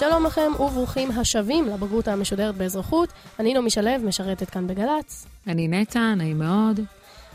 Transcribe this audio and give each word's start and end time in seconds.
שלום 0.00 0.26
לכם 0.26 0.52
וברוכים 0.60 1.10
השבים 1.10 1.66
לבגרות 1.66 2.08
המשודרת 2.08 2.54
באזרחות. 2.54 3.08
אני 3.38 3.54
נעמי 3.54 3.70
שלו, 3.70 3.90
משרתת 4.04 4.50
כאן 4.50 4.66
בגל"צ. 4.66 5.26
אני 5.46 5.68
נטע, 5.68 6.14
נעים 6.14 6.38
מאוד. 6.38 6.80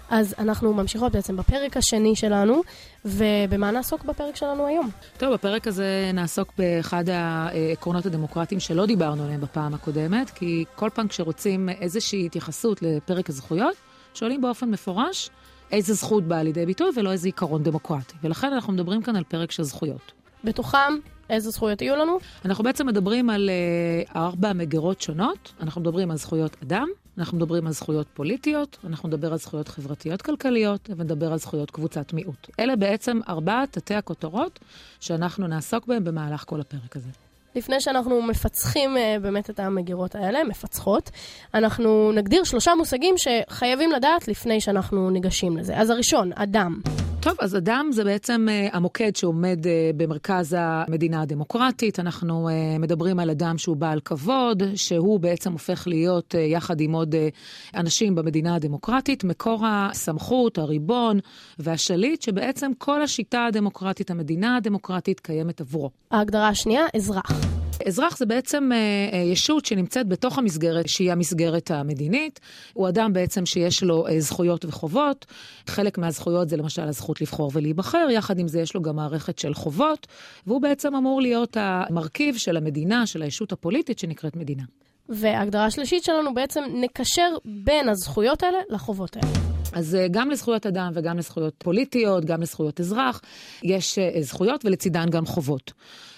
אז 0.10 0.36
אנחנו 0.40 0.74
ממשיכות 0.74 1.12
בעצם 1.12 1.38
בפרק 1.38 1.78
השני 1.78 2.16
שלנו, 2.16 2.62
ובמה 3.06 3.72
נעסוק 3.72 4.04
בפרק 4.04 4.36
שלנו 4.36 4.68
היום? 4.68 4.90
טוב, 5.18 5.34
בפרק 5.34 5.68
הזה 5.68 6.12
נעסוק 6.14 6.54
באחד 6.58 7.04
העקרונות 7.10 8.06
הדמוקרטיים 8.06 8.60
שלא 8.60 8.86
דיברנו 8.86 9.24
עליהם 9.24 9.42
בפעם 9.42 9.74
הקודמת, 9.74 10.30
כי 10.30 10.66
כל 10.76 10.90
פעם 10.94 11.08
כשרוצים 11.08 11.70
איזושהי 11.70 12.26
התייחסות 12.26 12.82
לפרק 12.82 13.30
הזכויות, 13.30 13.76
שואלים 14.14 14.42
באופן 14.42 14.70
מפורש 14.70 15.30
איזה 15.72 15.94
זכות 15.94 16.24
באה 16.24 16.44
לידי 16.44 16.66
ביטוי 16.66 16.90
ולא 16.96 17.12
איזה 17.12 17.28
עיקרון 17.28 17.64
דמוקרטי. 17.64 18.14
ולכן 18.24 18.54
אנחנו 18.54 18.74
מדברים 18.74 19.02
כאן 19.02 19.16
על 19.16 19.24
פרק 19.24 19.52
של 19.52 19.64
זכויות. 19.64 20.12
בתוכם 20.44 20.94
איזה 21.30 21.50
זכויות 21.50 21.82
יהיו 21.82 21.96
לנו? 21.96 22.18
אנחנו 22.46 22.64
בעצם 22.64 22.88
מדברים 22.88 23.30
על 23.30 23.50
uh, 23.50 24.12
ארבע 24.16 24.54
מגירות 24.54 25.02
שונות. 25.02 25.54
אנחנו 25.62 25.82
מדברים 25.82 26.12
על 26.12 26.18
זכויות 26.18 26.58
אדם, 26.64 26.88
אנחנו 27.18 27.38
מדברים 27.38 27.68
על 27.68 27.74
זכויות 27.74 28.08
פוליטיות, 28.14 28.78
אנחנו 28.88 29.10
נדבר 29.10 29.32
על 29.32 29.38
זכויות 29.38 29.68
חברתיות-כלכליות, 29.68 30.90
ונדבר 30.98 31.32
על 31.32 31.38
זכויות 31.38 31.72
קבוצת 31.72 32.14
מיעוט. 32.14 32.48
אלה 32.60 32.76
בעצם 32.76 33.20
ארבעת 33.30 33.72
תתי 33.72 33.96
הכותרות 33.96 34.60
שאנחנו 35.00 35.48
נעסוק 35.48 35.88
בהן 35.88 36.04
במהלך 36.04 36.44
כל 36.48 36.62
הפרק 36.62 36.96
הזה. 36.96 37.10
לפני 37.56 37.82
שאנחנו 37.82 38.22
מפצחים 38.22 38.98
uh, 38.98 39.20
באמת 39.22 39.50
את 39.50 39.60
המגירות 39.60 40.16
האלה, 40.16 40.44
מפצחות, 40.44 41.12
אנחנו 41.54 42.12
נגדיר 42.12 42.44
שלושה 42.44 42.76
מושגים 42.76 43.16
שחייבים 43.18 43.92
לדעת 43.92 44.28
לפני 44.28 44.62
שאנחנו 44.62 45.10
ניגשים 45.10 45.58
לזה. 45.58 45.78
אז 45.78 45.90
הראשון, 45.90 46.32
אדם. 46.36 46.80
טוב, 47.26 47.36
אז 47.40 47.56
אדם 47.56 47.90
זה 47.92 48.04
בעצם 48.04 48.48
uh, 48.48 48.76
המוקד 48.76 49.16
שעומד 49.16 49.66
uh, 49.66 49.68
במרכז 49.98 50.56
המדינה 50.60 51.22
הדמוקרטית. 51.22 52.00
אנחנו 52.00 52.50
uh, 52.50 52.80
מדברים 52.80 53.20
על 53.20 53.30
אדם 53.30 53.58
שהוא 53.58 53.78
בעל 53.78 54.00
כבוד, 54.00 54.64
שהוא 54.76 55.20
בעצם 55.20 55.52
הופך 55.52 55.88
להיות, 55.88 56.36
uh, 56.36 56.38
יחד 56.38 56.82
עם 56.82 56.94
עוד 56.94 57.16
uh, 57.16 57.78
אנשים 57.80 58.16
במדינה 58.16 58.56
הדמוקרטית, 58.56 59.24
מקור 59.24 59.64
הסמכות, 59.68 60.58
הריבון 60.58 61.20
והשליט, 61.60 62.22
שבעצם 62.22 62.72
כל 62.78 63.02
השיטה 63.02 63.46
הדמוקרטית, 63.46 64.12
המדינה 64.12 64.56
הדמוקרטית, 64.56 65.20
קיימת 65.20 65.62
עבורו. 65.62 65.90
ההגדרה 66.12 66.48
השנייה, 66.48 66.86
אזרח. 66.96 67.65
אזרח 67.88 68.18
זה 68.18 68.26
בעצם 68.26 68.70
אה, 68.74 69.18
ישות 69.18 69.66
שנמצאת 69.66 70.08
בתוך 70.08 70.38
המסגרת, 70.38 70.90
שהיא 70.90 71.12
המסגרת 71.12 71.72
המדינית. 71.72 72.40
הוא 72.74 72.90
אדם 72.90 73.14
בעצם 73.14 73.46
שיש 73.46 73.84
לו 73.84 74.08
אה, 74.08 74.20
זכויות 74.20 74.66
וחובות. 74.66 75.26
חלק 75.68 75.98
מהזכויות 75.98 76.50
זה 76.50 76.58
למשל 76.58 76.82
הזכות 76.82 77.22
לבחור 77.22 77.52
ולהיבחר, 77.54 78.08
יחד 78.12 78.40
עם 78.40 78.48
זה 78.48 78.62
יש 78.62 78.76
לו 78.76 78.82
גם 78.82 78.96
מערכת 78.96 79.40
של 79.40 79.54
חובות, 79.54 80.08
והוא 80.48 80.62
בעצם 80.62 80.96
אמור 80.96 81.22
להיות 81.22 81.58
המרכיב 81.60 82.38
של 82.38 82.58
המדינה, 82.58 83.08
של 83.08 83.22
הישות 83.22 83.52
הפוליטית 83.52 84.00
שנקראת 84.00 84.36
מדינה. 84.36 84.64
וההגדרה 85.10 85.66
השלישית 85.66 86.04
שלנו 86.04 86.34
בעצם 86.34 86.64
נקשר 86.74 87.36
בין 87.46 87.90
הזכויות 87.90 88.44
האלה 88.44 88.58
לחובות 88.70 89.18
האלה. 89.18 89.56
אז 89.74 89.98
גם 90.12 90.30
לזכויות 90.30 90.66
אדם 90.66 90.92
וגם 90.94 91.18
לזכויות 91.18 91.54
פוליטיות, 91.58 92.26
גם 92.26 92.42
לזכויות 92.42 92.80
אזרח, 92.80 93.22
יש 93.64 94.00
זכויות 94.20 94.66
ולצידן 94.66 95.10
גם 95.10 95.26
חובות. 95.26 95.74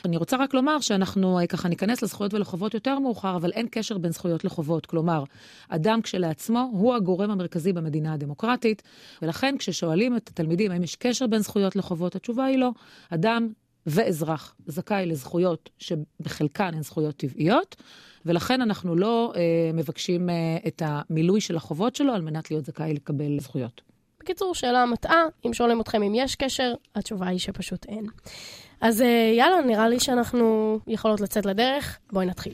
אני 0.06 0.18
רוצה 0.18 0.38
רק 0.38 0.54
לומר 0.54 0.80
שאנחנו 0.80 1.40
ככה 1.50 1.70
ניכנס 1.70 2.02
לזכויות 2.02 2.34
ולחובות 2.34 2.74
יותר 2.74 3.00
מאוחר, 3.00 3.36
אבל 3.36 3.52
אין 3.52 3.68
קשר 3.72 3.98
בין 3.98 4.12
זכויות 4.12 4.44
לחובות. 4.44 4.86
כלומר, 4.86 5.24
אדם 5.70 6.02
כשלעצמו 6.02 6.70
הוא 6.72 6.96
הגורם 6.96 7.32
המרכזי 7.32 7.74
במדינה 7.74 8.14
הדמוקרטית, 8.14 8.84
ולכן 9.22 9.56
כששואלים 9.60 10.18
את 10.18 10.30
התלמידים 10.30 10.72
האם 10.72 10.84
יש 10.84 10.96
קשר 10.96 11.28
בין 11.28 11.40
זכויות 11.40 11.76
לחובות, 11.76 12.16
התשובה 12.16 12.46
היא 12.46 12.58
לא. 12.58 12.70
אדם 13.10 13.48
ואזרח 13.88 14.56
זכאי 14.66 15.06
לזכויות 15.06 15.70
שבחלקן 15.78 16.72
הן 16.74 16.82
זכויות 16.82 17.18
טבעיות, 17.18 17.76
ולכן 18.26 18.62
אנחנו 18.62 18.96
לא 18.96 19.34
אה, 19.36 19.42
מבקשים 19.74 20.30
אה, 20.30 20.36
את 20.68 20.82
המילוי 20.86 21.42
של 21.42 21.56
החובות 21.56 21.96
שלו 21.96 22.14
על 22.14 22.22
מנת 22.22 22.52
להיות 22.52 22.66
זכאי 22.66 22.94
לקבל 22.94 23.40
זכויות. 23.40 23.82
בקיצור, 24.20 24.56
שאלה 24.56 24.86
מטעה, 24.86 25.24
אם 25.46 25.54
שואלים 25.54 25.82
אתכם 25.82 26.04
אם 26.04 26.16
יש 26.16 26.36
קשר, 26.36 26.74
התשובה 26.96 27.28
היא 27.28 27.40
שפשוט 27.40 27.86
אין. 27.86 28.06
אז 28.82 29.02
אה, 29.02 29.34
יאללה, 29.38 29.62
נראה 29.62 29.90
לי 29.90 30.00
שאנחנו 30.00 30.80
יכולות 30.88 31.22
לצאת 31.22 31.46
לדרך, 31.46 32.00
בואי 32.12 32.26
נתחיל. 32.26 32.54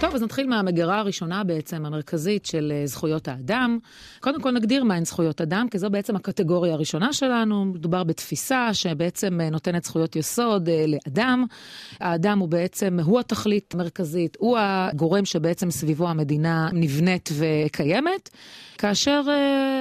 טוב, 0.00 0.14
אז 0.14 0.22
נתחיל 0.22 0.46
מהמגירה 0.46 0.98
הראשונה 0.98 1.44
בעצם, 1.44 1.86
המרכזית 1.86 2.46
של 2.46 2.72
זכויות 2.84 3.28
האדם. 3.28 3.78
קודם 4.20 4.42
כל 4.42 4.50
נגדיר 4.50 4.84
מהן 4.84 5.04
זכויות 5.04 5.40
אדם, 5.40 5.66
כי 5.70 5.78
זו 5.78 5.90
בעצם 5.90 6.16
הקטגוריה 6.16 6.74
הראשונה 6.74 7.12
שלנו. 7.12 7.64
מדובר 7.64 8.04
בתפיסה 8.04 8.74
שבעצם 8.74 9.40
נותנת 9.40 9.84
זכויות 9.84 10.16
יסוד 10.16 10.68
לאדם. 10.86 11.44
האדם 12.00 12.38
הוא 12.38 12.48
בעצם, 12.48 12.98
הוא 13.04 13.20
התכלית 13.20 13.74
המרכזית, 13.74 14.36
הוא 14.40 14.58
הגורם 14.60 15.24
שבעצם 15.24 15.70
סביבו 15.70 16.08
המדינה 16.08 16.68
נבנית 16.72 17.28
וקיימת. 17.38 18.30
כאשר 18.78 19.22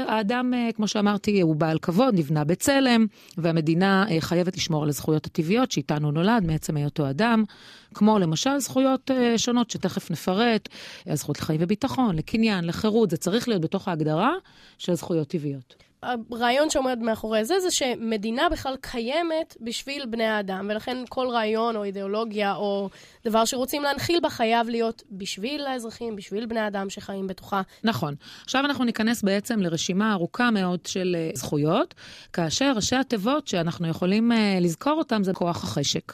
האדם, 0.07 0.53
כמו 0.75 0.88
שאמרתי, 0.88 1.41
הוא 1.41 1.55
בעל 1.55 1.79
כבוד, 1.79 2.16
נבנה 2.16 2.44
בצלם, 2.44 3.05
והמדינה 3.38 4.05
חייבת 4.19 4.57
לשמור 4.57 4.84
על 4.84 4.89
הזכויות 4.89 5.25
הטבעיות 5.25 5.72
שאיתנו 5.72 6.11
נולד 6.11 6.44
מעצם 6.45 6.78
היותו 6.78 7.09
אדם, 7.09 7.44
כמו 7.93 8.19
למשל 8.19 8.59
זכויות 8.59 9.11
uh, 9.11 9.37
שונות 9.37 9.71
שתכף 9.71 10.11
נפרט, 10.11 10.69
הזכות 11.05 11.39
לחיים 11.39 11.61
וביטחון, 11.63 12.15
לקניין, 12.15 12.65
לחירות, 12.65 13.09
זה 13.09 13.17
צריך 13.17 13.47
להיות 13.47 13.61
בתוך 13.61 13.87
ההגדרה 13.87 14.33
של 14.77 14.93
זכויות 14.93 15.27
טבעיות. 15.27 15.86
הרעיון 16.03 16.69
שעומד 16.69 17.00
מאחורי 17.00 17.46
זה, 17.46 17.59
זה 17.59 17.72
שמדינה 17.72 18.50
בכלל 18.52 18.75
קיימת 18.81 19.58
בשביל 19.62 20.06
בני 20.06 20.24
האדם, 20.24 20.68
ולכן 20.69 20.97
כל 21.09 21.28
רעיון 21.30 21.75
או 21.75 21.84
אידיאולוגיה 21.84 22.56
או 22.56 22.90
דבר 23.25 23.46
שרוצים 23.46 23.84
להנחיל 23.84 24.19
בה 24.19 24.30
חייב 24.30 24.69
להיות 24.69 25.03
בשביל 25.12 25.66
האזרחים, 25.66 26.16
בשביל 26.16 26.46
בני 26.46 26.59
האדם 26.59 26.90
שחיים 26.90 27.28
בתוכה. 27.28 27.62
נכון. 27.84 28.16
עכשיו 28.44 28.66
אנחנו 28.66 28.84
ניכנס 28.84 29.24
בעצם 29.24 29.59
לרשימה 29.59 30.13
ארוכה 30.13 30.52
מאוד 30.52 30.85
של 30.85 31.16
זכויות, 31.34 31.96
כאשר 32.34 32.72
ראשי 32.75 32.96
התיבות 32.96 33.47
שאנחנו 33.47 33.88
יכולים 33.88 34.31
לזכור 34.62 34.94
אותם 34.97 35.24
זה 35.24 35.34
כוח 35.34 35.64
החשק. 35.64 36.14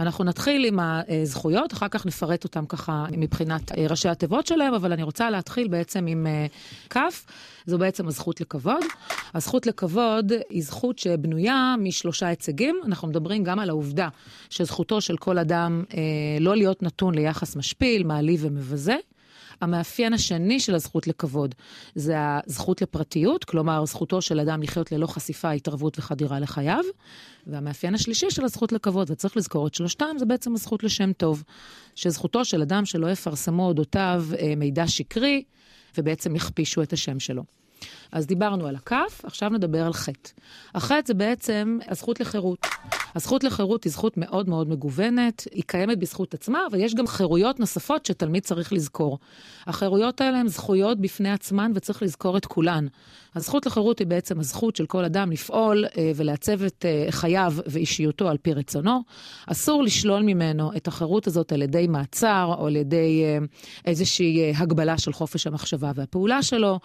אנחנו 0.00 0.24
נתחיל 0.24 0.64
עם 0.64 0.78
הזכויות, 0.80 1.72
אחר 1.72 1.88
כך 1.88 2.06
נפרט 2.06 2.44
אותם 2.44 2.66
ככה 2.66 3.04
מבחינת 3.16 3.72
ראשי 3.90 4.08
התיבות 4.08 4.46
שלהם, 4.46 4.74
אבל 4.74 4.92
אני 4.92 5.02
רוצה 5.02 5.30
להתחיל 5.30 5.68
בעצם 5.68 6.06
עם 6.06 6.26
כף. 6.90 7.24
זו 7.66 7.78
בעצם 7.78 8.08
הזכות 8.08 8.40
לכבוד. 8.40 8.84
הזכות 9.34 9.66
לכבוד 9.66 10.32
היא 10.50 10.62
זכות 10.62 10.98
שבנויה 10.98 11.74
משלושה 11.78 12.26
היצגים. 12.26 12.76
אנחנו 12.84 13.08
מדברים 13.08 13.44
גם 13.44 13.58
על 13.58 13.70
העובדה 13.70 14.08
שזכותו 14.50 15.00
של 15.00 15.16
כל 15.16 15.38
אדם 15.38 15.84
אה, 15.94 16.00
לא 16.40 16.56
להיות 16.56 16.82
נתון 16.82 17.14
ליחס 17.14 17.56
משפיל, 17.56 18.04
מעליב 18.04 18.40
ומבזה. 18.44 18.96
המאפיין 19.62 20.12
השני 20.12 20.60
של 20.60 20.74
הזכות 20.74 21.06
לכבוד 21.06 21.54
זה 21.94 22.14
הזכות 22.18 22.82
לפרטיות, 22.82 23.44
כלומר 23.44 23.84
זכותו 23.84 24.22
של 24.22 24.40
אדם 24.40 24.62
לחיות 24.62 24.92
ללא 24.92 25.06
חשיפה, 25.06 25.50
התערבות 25.50 25.98
וחדירה 25.98 26.40
לחייו. 26.40 26.84
והמאפיין 27.46 27.94
השלישי 27.94 28.30
של 28.30 28.44
הזכות 28.44 28.72
לכבוד, 28.72 29.10
וצריך 29.10 29.36
לזכור 29.36 29.66
את 29.66 29.74
שלושתם, 29.74 30.16
זה 30.18 30.26
בעצם 30.26 30.54
הזכות 30.54 30.84
לשם 30.84 31.12
טוב. 31.12 31.42
שזכותו 31.94 32.44
של 32.44 32.62
אדם 32.62 32.84
שלא 32.84 33.10
יפרסמו 33.10 33.66
אודותיו 33.66 34.24
אה, 34.38 34.54
מידע 34.56 34.86
שקרי, 34.86 35.42
ובעצם 35.98 36.36
יכפישו 36.36 36.82
את 36.82 36.92
השם 36.92 37.20
שלו. 37.20 37.44
אז 38.12 38.26
דיברנו 38.26 38.66
על 38.66 38.76
הכף, 38.76 39.20
עכשיו 39.24 39.50
נדבר 39.50 39.86
על 39.86 39.92
חטא. 39.92 40.30
החטא 40.74 41.06
זה 41.06 41.14
בעצם 41.14 41.78
הזכות 41.88 42.20
לחירות. 42.20 42.66
הזכות 43.14 43.44
לחירות 43.44 43.84
היא 43.84 43.92
זכות 43.92 44.16
מאוד 44.16 44.48
מאוד 44.48 44.68
מגוונת, 44.68 45.46
היא 45.52 45.62
קיימת 45.66 45.98
בזכות 45.98 46.34
עצמה, 46.34 46.58
אבל 46.70 46.80
יש 46.80 46.94
גם 46.94 47.06
חירויות 47.06 47.60
נוספות 47.60 48.06
שתלמיד 48.06 48.42
צריך 48.42 48.72
לזכור. 48.72 49.18
החירויות 49.66 50.20
האלה 50.20 50.38
הן 50.38 50.48
זכויות 50.48 51.00
בפני 51.00 51.30
עצמן 51.30 51.72
וצריך 51.74 52.02
לזכור 52.02 52.36
את 52.36 52.46
כולן. 52.46 52.86
הזכות 53.34 53.66
לחירות 53.66 53.98
היא 53.98 54.06
בעצם 54.06 54.40
הזכות 54.40 54.76
של 54.76 54.86
כל 54.86 55.04
אדם 55.04 55.32
לפעול 55.32 55.84
אה, 55.96 56.12
ולעצב 56.16 56.62
את 56.62 56.84
אה, 56.88 57.06
חייו 57.10 57.54
ואישיותו 57.66 58.28
על 58.28 58.36
פי 58.36 58.52
רצונו. 58.52 59.00
אסור 59.46 59.82
לשלול 59.82 60.22
ממנו 60.22 60.72
את 60.76 60.88
החירות 60.88 61.26
הזאת 61.26 61.52
על 61.52 61.62
ידי 61.62 61.86
מעצר 61.86 62.54
או 62.58 62.66
על 62.66 62.76
ידי 62.76 63.22
אה, 63.24 63.38
איזושהי 63.84 64.40
אה, 64.40 64.58
הגבלה 64.58 64.98
של 64.98 65.12
חופש 65.12 65.46
המחשבה 65.46 65.92
והפעולה 65.94 66.42
שלו. 66.42 66.80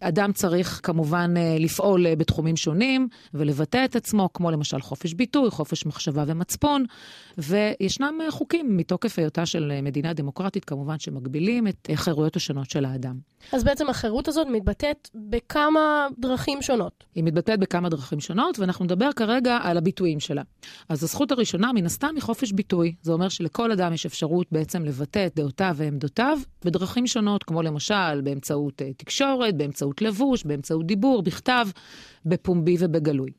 אדם 0.00 0.32
צריך 0.32 0.69
כמובן 0.70 1.34
אה, 1.36 1.56
לפעול 1.58 2.06
אה, 2.06 2.16
בתחומים 2.16 2.56
שונים 2.56 3.08
ולבטא 3.34 3.84
את 3.84 3.96
עצמו, 3.96 4.28
כמו 4.34 4.50
למשל 4.50 4.80
חופש 4.80 5.14
ביטוי, 5.14 5.50
חופש 5.50 5.86
מחשבה 5.86 6.24
ומצפון, 6.26 6.84
וישנם 7.38 8.18
אה, 8.22 8.30
חוקים 8.30 8.76
מתוקף 8.76 9.18
היותה 9.18 9.46
של 9.46 9.80
מדינה 9.82 10.12
דמוקרטית, 10.12 10.64
כמובן, 10.64 10.98
שמגבילים 10.98 11.68
את 11.68 11.88
החירויות 11.92 12.36
השונות 12.36 12.70
של 12.70 12.84
האדם. 12.84 13.18
אז 13.52 13.64
בעצם 13.64 13.88
החירות 13.88 14.28
הזאת 14.28 14.46
מתבטאת 14.50 15.08
בכמה 15.14 16.06
דרכים 16.18 16.62
שונות. 16.62 17.04
היא 17.14 17.24
מתבטאת 17.24 17.58
בכמה 17.58 17.88
דרכים 17.88 18.20
שונות, 18.20 18.58
ואנחנו 18.58 18.84
נדבר 18.84 19.12
כרגע 19.16 19.58
על 19.62 19.78
הביטויים 19.78 20.20
שלה. 20.20 20.42
אז 20.88 21.04
הזכות 21.04 21.32
הראשונה, 21.32 21.72
מן 21.72 21.86
הסתם, 21.86 22.10
היא 22.14 22.22
חופש 22.22 22.52
ביטוי. 22.52 22.94
זה 23.02 23.12
אומר 23.12 23.28
שלכל 23.28 23.72
אדם 23.72 23.92
יש 23.92 24.06
אפשרות 24.06 24.46
בעצם 24.52 24.84
לבטא 24.84 25.26
את 25.26 25.32
דעותיו 25.36 25.74
ועמדותיו 25.76 26.38
בדרכים 26.64 27.06
שונות, 27.06 27.44
כמו 27.44 27.62
למשל 27.62 28.20
באמצעות 28.20 28.82
תקשורת, 28.96 29.56
באמצעות 29.56 30.02
לבוש, 30.02 30.44
באמצעות... 30.44 30.59
באמצעות 30.60 30.86
דיבור, 30.86 31.22
בכתב, 31.22 31.68
בפומבי 32.26 32.76
ובגלוי. 32.78 33.30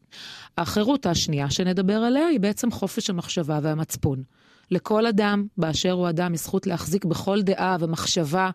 החירות 0.58 1.06
השנייה 1.06 1.50
שנדבר 1.50 1.98
עליה 1.98 2.28
היא 2.28 2.40
בעצם 2.40 2.72
חופש 2.72 3.10
המחשבה 3.10 3.60
והמצפון. 3.62 4.24
לכל 4.72 5.06
אדם, 5.06 5.48
באשר 5.58 5.92
הוא 5.92 6.10
אדם, 6.10 6.34
יש 6.34 6.40
זכות 6.40 6.68
להחזיק 6.68 7.06
בכל 7.06 7.42
דעה 7.42 7.78
ומחשבה 7.80 8.50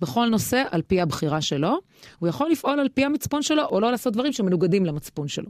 בכל 0.00 0.28
נושא 0.28 0.62
על 0.70 0.82
פי 0.82 1.00
הבחירה 1.00 1.40
שלו. 1.40 1.78
הוא 2.18 2.28
יכול 2.28 2.50
לפעול 2.50 2.80
על 2.80 2.88
פי 2.94 3.04
המצפון 3.04 3.42
שלו, 3.42 3.62
או 3.64 3.80
לא 3.80 3.90
לעשות 3.90 4.12
דברים 4.12 4.32
שמנוגדים 4.32 4.86
למצפון 4.86 5.28
שלו. 5.28 5.46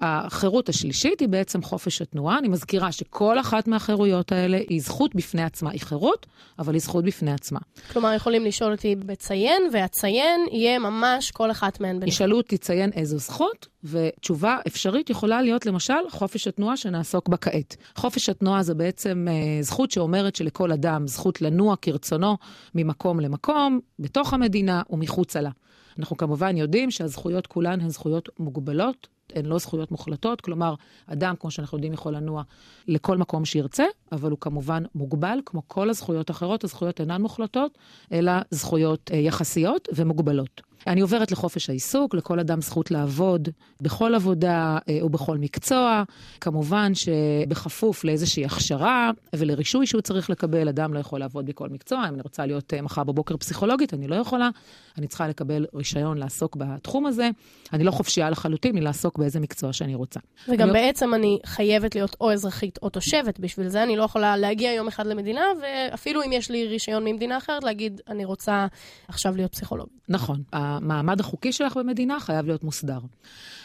החירות 0.00 0.68
השלישית 0.68 1.20
היא 1.20 1.28
בעצם 1.28 1.62
חופש 1.62 2.02
התנועה. 2.02 2.38
אני 2.38 2.48
מזכירה 2.48 2.92
שכל 2.92 3.40
אחת 3.40 3.68
מהחירויות 3.68 4.32
האלה 4.32 4.58
היא 4.68 4.82
זכות 4.82 5.14
בפני 5.14 5.42
עצמה. 5.42 5.70
היא 5.70 5.80
חירות, 5.80 6.26
אבל 6.58 6.74
היא 6.74 6.82
זכות 6.82 7.04
בפני 7.04 7.32
עצמה. 7.32 7.58
כלומר, 7.92 8.12
יכולים 8.12 8.44
לשאול 8.44 8.72
אותי 8.72 8.96
בציין, 8.96 9.62
והציין 9.72 10.40
יהיה 10.52 10.78
ממש 10.78 11.30
כל 11.30 11.50
אחת 11.50 11.80
מהן 11.80 11.92
בנפרד. 11.92 12.08
ישאלו 12.08 12.36
אותי 12.36 12.58
ציין 12.58 12.90
איזו 12.92 13.18
זכות, 13.18 13.66
ותשובה 13.84 14.58
אפשרית 14.66 15.10
יכולה 15.10 15.42
להיות 15.42 15.66
למשל 15.66 15.94
חופש 16.10 16.48
התנועה 16.48 16.76
שנעסוק 16.76 17.28
בה 17.28 17.36
כעת. 17.36 17.76
חופש 17.96 18.28
התנועה 18.28 18.62
זה 18.62 18.74
בעצם 18.74 19.26
אה, 19.30 19.62
זכות 19.62 19.90
שאומרת 19.90 20.36
שלכל 20.36 20.72
אדם 20.72 21.06
זכות 21.06 21.42
לנוע 21.42 21.74
כרצונו 21.82 22.36
ממקום 22.74 23.20
למקום, 23.20 23.80
בתוך 23.98 24.34
המדינה 24.34 24.82
ומחוצה 24.90 25.40
לה. 25.40 25.50
אנחנו 25.98 26.16
כמובן 26.16 26.56
יודעים 26.56 26.90
שהזכויות 26.90 27.46
כולן 27.46 27.80
הן 27.80 27.88
זכויות 27.88 28.28
מוגבלות, 28.38 29.08
הן 29.34 29.46
לא 29.46 29.58
זכויות 29.58 29.90
מוחלטות, 29.90 30.40
כלומר, 30.40 30.74
אדם, 31.06 31.34
כמו 31.40 31.50
שאנחנו 31.50 31.78
יודעים, 31.78 31.92
יכול 31.92 32.16
לנוע 32.16 32.42
לכל 32.88 33.16
מקום 33.18 33.44
שירצה, 33.44 33.84
אבל 34.12 34.30
הוא 34.30 34.38
כמובן 34.40 34.82
מוגבל, 34.94 35.38
כמו 35.46 35.62
כל 35.68 35.90
הזכויות 35.90 36.30
האחרות, 36.30 36.64
הזכויות 36.64 37.00
אינן 37.00 37.22
מוחלטות, 37.22 37.78
אלא 38.12 38.32
זכויות 38.50 39.10
אה, 39.12 39.16
יחסיות 39.16 39.88
ומוגבלות. 39.94 40.62
אני 40.86 41.00
עוברת 41.00 41.32
לחופש 41.32 41.70
העיסוק, 41.70 42.14
לכל 42.14 42.40
אדם 42.40 42.60
זכות 42.60 42.90
לעבוד 42.90 43.48
בכל 43.80 44.14
עבודה 44.14 44.78
אה, 44.88 45.06
ובכל 45.06 45.38
מקצוע. 45.38 46.02
כמובן 46.40 46.92
שבכפוף 46.94 48.04
לאיזושהי 48.04 48.44
הכשרה 48.44 49.10
ולרישוי 49.36 49.86
שהוא 49.86 50.00
צריך 50.00 50.30
לקבל, 50.30 50.68
אדם 50.68 50.94
לא 50.94 50.98
יכול 50.98 51.20
לעבוד 51.20 51.46
בכל 51.46 51.68
מקצוע. 51.68 52.08
אם 52.08 52.14
אני 52.14 52.22
רוצה 52.22 52.46
להיות 52.46 52.74
אה, 52.74 52.82
מחר 52.82 53.04
בבוקר 53.04 53.36
פסיכולוגית, 53.36 53.94
אני 53.94 54.08
לא 54.08 54.14
יכולה. 54.14 54.50
אני 54.98 55.06
צריכה 55.06 55.28
לקבל 55.28 55.66
רישיון 55.74 56.18
לעסוק 56.18 56.56
בתחום 56.56 57.06
הזה. 57.06 57.30
אני 57.72 57.84
לא 57.84 57.90
חופשייה 57.90 58.30
לחלוטין 58.30 58.74
מלעסוק 58.74 59.18
באיזה 59.18 59.40
מקצוע 59.40 59.72
שאני 59.72 59.94
רוצה. 59.94 60.20
וגם 60.48 60.70
אני... 60.70 60.78
בעצם 60.78 61.14
אני 61.14 61.38
חייבת 61.46 61.94
להיות 61.94 62.16
או 62.20 62.32
אזרחית 62.32 62.78
או 62.82 62.88
תושבת. 62.88 63.40
בשביל 63.40 63.68
זה 63.68 63.82
אני 63.82 63.96
לא 63.96 64.02
יכולה 64.02 64.36
להגיע 64.36 64.72
יום 64.72 64.88
אחד 64.88 65.06
למדינה, 65.06 65.44
ואפילו 65.62 66.22
אם 66.22 66.32
יש 66.32 66.50
לי 66.50 66.66
רישיון 66.66 67.04
ממדינה 67.04 67.36
אחרת, 67.38 67.64
להגיד, 67.64 68.00
אני 68.08 68.24
רוצה 68.24 68.66
עכשיו 69.08 69.36
להיות 69.36 69.52
פסיכולוגית. 69.52 69.96
נכון. 70.08 70.42
המעמד 70.76 71.20
החוקי 71.20 71.52
שלך 71.52 71.76
במדינה 71.76 72.20
חייב 72.20 72.46
להיות 72.46 72.64
מוסדר. 72.64 72.98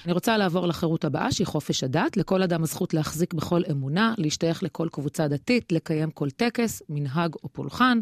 אני 0.05 0.13
רוצה 0.13 0.37
לעבור 0.37 0.67
לחירות 0.67 1.05
הבאה, 1.05 1.31
שהיא 1.31 1.47
חופש 1.47 1.83
הדת. 1.83 2.17
לכל 2.17 2.43
אדם 2.43 2.63
הזכות 2.63 2.93
להחזיק 2.93 3.33
בכל 3.33 3.61
אמונה, 3.71 4.13
להשתייך 4.17 4.63
לכל 4.63 4.87
קבוצה 4.91 5.27
דתית, 5.27 5.71
לקיים 5.71 6.11
כל 6.11 6.29
טקס, 6.29 6.81
מנהג 6.89 7.35
או 7.43 7.49
פולחן. 7.49 7.99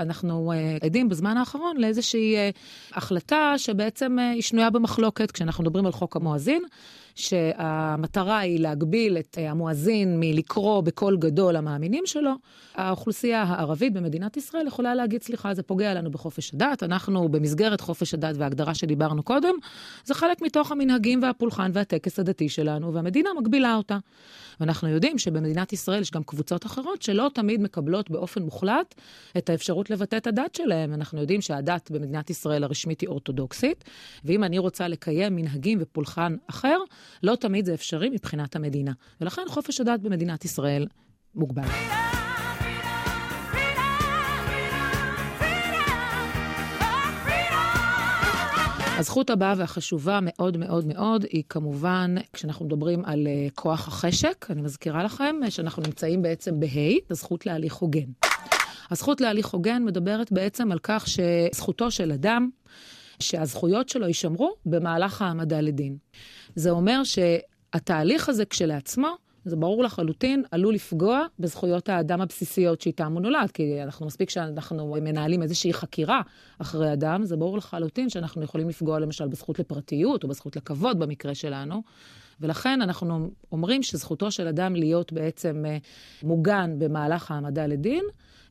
אנחנו 0.00 0.52
uh, 0.52 0.84
עדים 0.84 1.08
בזמן 1.08 1.36
האחרון 1.36 1.76
לאיזושהי 1.76 2.34
uh, 2.36 2.56
החלטה 2.96 3.54
שבעצם 3.56 4.16
uh, 4.18 4.34
היא 4.34 4.42
שנויה 4.42 4.70
במחלוקת, 4.70 5.30
כשאנחנו 5.30 5.64
מדברים 5.64 5.86
על 5.86 5.92
חוק 5.92 6.16
המואזין. 6.16 6.62
שהמטרה 7.18 8.38
היא 8.38 8.60
להגביל 8.60 9.18
את 9.18 9.38
המואזין 9.40 10.20
מלקרוא 10.20 10.80
בקול 10.80 11.16
גדול 11.16 11.56
למאמינים 11.56 12.06
שלו, 12.06 12.32
האוכלוסייה 12.74 13.42
הערבית 13.42 13.92
במדינת 13.92 14.36
ישראל 14.36 14.66
יכולה 14.66 14.94
להגיד, 14.94 15.22
סליחה, 15.22 15.54
זה 15.54 15.62
פוגע 15.62 15.94
לנו 15.94 16.10
בחופש 16.10 16.54
הדת, 16.54 16.82
אנחנו 16.82 17.28
במסגרת 17.28 17.80
חופש 17.80 18.14
הדת 18.14 18.36
וההגדרה 18.38 18.74
שדיברנו 18.74 19.22
קודם, 19.22 19.54
זה 20.04 20.14
חלק 20.14 20.42
מתוך 20.42 20.72
המנהגים 20.72 21.22
והפולחן 21.22 21.70
והטקס 21.74 22.18
הדתי 22.18 22.48
שלנו, 22.48 22.94
והמדינה 22.94 23.30
מגבילה 23.38 23.74
אותה. 23.74 23.98
ואנחנו 24.60 24.88
יודעים 24.88 25.18
שבמדינת 25.18 25.72
ישראל 25.72 26.02
יש 26.02 26.10
גם 26.10 26.22
קבוצות 26.22 26.66
אחרות 26.66 27.02
שלא 27.02 27.30
תמיד 27.34 27.60
מקבלות 27.60 28.10
באופן 28.10 28.42
מוחלט 28.42 28.94
את 29.38 29.50
האפשרות 29.50 29.90
לבטא 29.90 30.16
את 30.16 30.26
הדת 30.26 30.54
שלהם. 30.54 30.94
אנחנו 30.94 31.20
יודעים 31.20 31.40
שהדת 31.40 31.90
במדינת 31.90 32.30
ישראל 32.30 32.64
הרשמית 32.64 33.00
היא 33.00 33.08
אורתודוקסית, 33.08 33.84
ואם 34.24 34.44
אני 34.44 34.58
רוצה 34.58 34.88
לקיים 34.88 35.36
מנהגים 35.36 35.78
ופולחן 35.80 36.36
אחר, 36.46 36.78
לא 37.22 37.34
תמיד 37.34 37.64
זה 37.64 37.74
אפשרי 37.74 38.10
מבחינת 38.10 38.56
המדינה. 38.56 38.92
ולכן 39.20 39.42
חופש 39.48 39.80
הדת 39.80 40.00
במדינת 40.00 40.44
ישראל 40.44 40.86
מוגבל. 41.34 41.68
הזכות 48.98 49.30
הבאה 49.30 49.54
והחשובה 49.56 50.18
מאוד 50.22 50.56
מאוד 50.56 50.86
מאוד 50.86 51.24
היא 51.30 51.42
כמובן, 51.48 52.14
כשאנחנו 52.32 52.66
מדברים 52.66 53.04
על 53.04 53.26
uh, 53.26 53.54
כוח 53.54 53.88
החשק, 53.88 54.46
אני 54.50 54.62
מזכירה 54.62 55.04
לכם 55.04 55.36
שאנחנו 55.48 55.82
נמצאים 55.82 56.22
בעצם 56.22 56.60
בה', 56.60 57.10
הזכות 57.10 57.46
להליך 57.46 57.74
הוגן. 57.74 58.10
הזכות 58.90 59.20
להליך 59.20 59.48
הוגן 59.48 59.84
מדברת 59.84 60.32
בעצם 60.32 60.72
על 60.72 60.78
כך 60.82 61.06
שזכותו 61.08 61.90
של 61.90 62.12
אדם, 62.12 62.50
שהזכויות 63.20 63.88
שלו 63.88 64.06
יישמרו 64.06 64.54
במהלך 64.66 65.22
העמדה 65.22 65.60
לדין. 65.60 65.96
זה 66.54 66.70
אומר 66.70 67.02
שהתהליך 67.04 68.28
הזה 68.28 68.44
כשלעצמו, 68.44 69.16
זה 69.44 69.56
ברור 69.56 69.84
לחלוטין, 69.84 70.42
עלול 70.50 70.74
לפגוע 70.74 71.26
בזכויות 71.38 71.88
האדם 71.88 72.20
הבסיסיות 72.20 72.80
שאיתן 72.80 73.12
הוא 73.12 73.20
נולד, 73.20 73.50
כי 73.50 73.82
אנחנו 73.82 74.06
מספיק 74.06 74.30
שאנחנו 74.30 74.96
מנהלים 75.02 75.42
איזושהי 75.42 75.72
חקירה 75.72 76.22
אחרי 76.58 76.92
אדם, 76.92 77.24
זה 77.24 77.36
ברור 77.36 77.58
לחלוטין 77.58 78.08
שאנחנו 78.08 78.42
יכולים 78.42 78.68
לפגוע 78.68 78.98
למשל 78.98 79.28
בזכות 79.28 79.58
לפרטיות 79.58 80.24
או 80.24 80.28
בזכות 80.28 80.56
לכבוד 80.56 80.98
במקרה 80.98 81.34
שלנו. 81.34 81.82
ולכן 82.40 82.82
אנחנו 82.82 83.30
אומרים 83.52 83.82
שזכותו 83.82 84.30
של 84.30 84.46
אדם 84.46 84.74
להיות 84.74 85.12
בעצם 85.12 85.64
אה, 85.66 85.76
מוגן 86.22 86.74
במהלך 86.78 87.30
העמדה 87.30 87.66
לדין, 87.66 88.04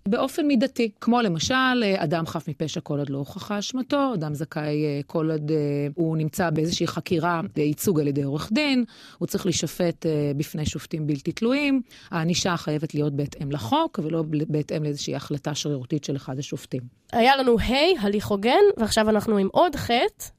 באופן 0.08 0.48
מידתי. 0.48 0.92
כמו 1.02 1.22
למשל, 1.22 1.84
אדם 1.98 2.28
חף 2.28 2.48
מפשע 2.48 2.80
כל 2.80 3.00
עוד 3.00 3.10
לא 3.10 3.18
הוכחה 3.18 3.60
אשמתו, 3.60 4.14
אדם 4.14 4.34
זכאי 4.34 4.86
אה, 4.86 5.00
כל 5.08 5.32
עוד 5.32 5.52
אה, 5.52 5.58
הוא 5.96 6.18
נמצא 6.18 6.50
באיזושהי 6.50 6.88
חקירה 6.88 7.42
ייצוג 7.58 8.00
על 8.00 8.08
ידי 8.08 8.24
עורך 8.24 8.50
דין, 8.52 8.84
הוא 9.18 9.28
צריך 9.28 9.46
להישפט 9.46 10.06
אה, 10.06 10.32
בפני 10.38 10.66
שופטים 10.66 11.08
בלתי 11.08 11.32
תלויים. 11.32 11.82
הענישה 12.12 12.58
חייבת 12.58 12.94
להיות 12.94 13.14
בהתאם 13.14 13.52
לחוק, 13.52 14.00
ולא 14.04 14.24
בהתאם 14.48 14.84
לאיזושהי 14.84 15.16
החלטה 15.16 15.56
שרירותית 15.56 16.04
של 16.04 16.16
אחד 16.16 16.40
השופטים. 16.40 16.82
היה 17.12 17.38
לנו 17.38 17.60
ה', 17.60 18.02
הליך 18.02 18.28
הוגן, 18.28 18.64
ועכשיו 18.78 19.10
אנחנו 19.10 19.38
עם 19.38 19.48
עוד 19.52 19.76
ח', 19.76 19.90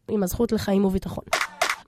עם 0.09 0.23
הזכות 0.23 0.53
לחיים 0.53 0.85
וביטחון. 0.85 1.25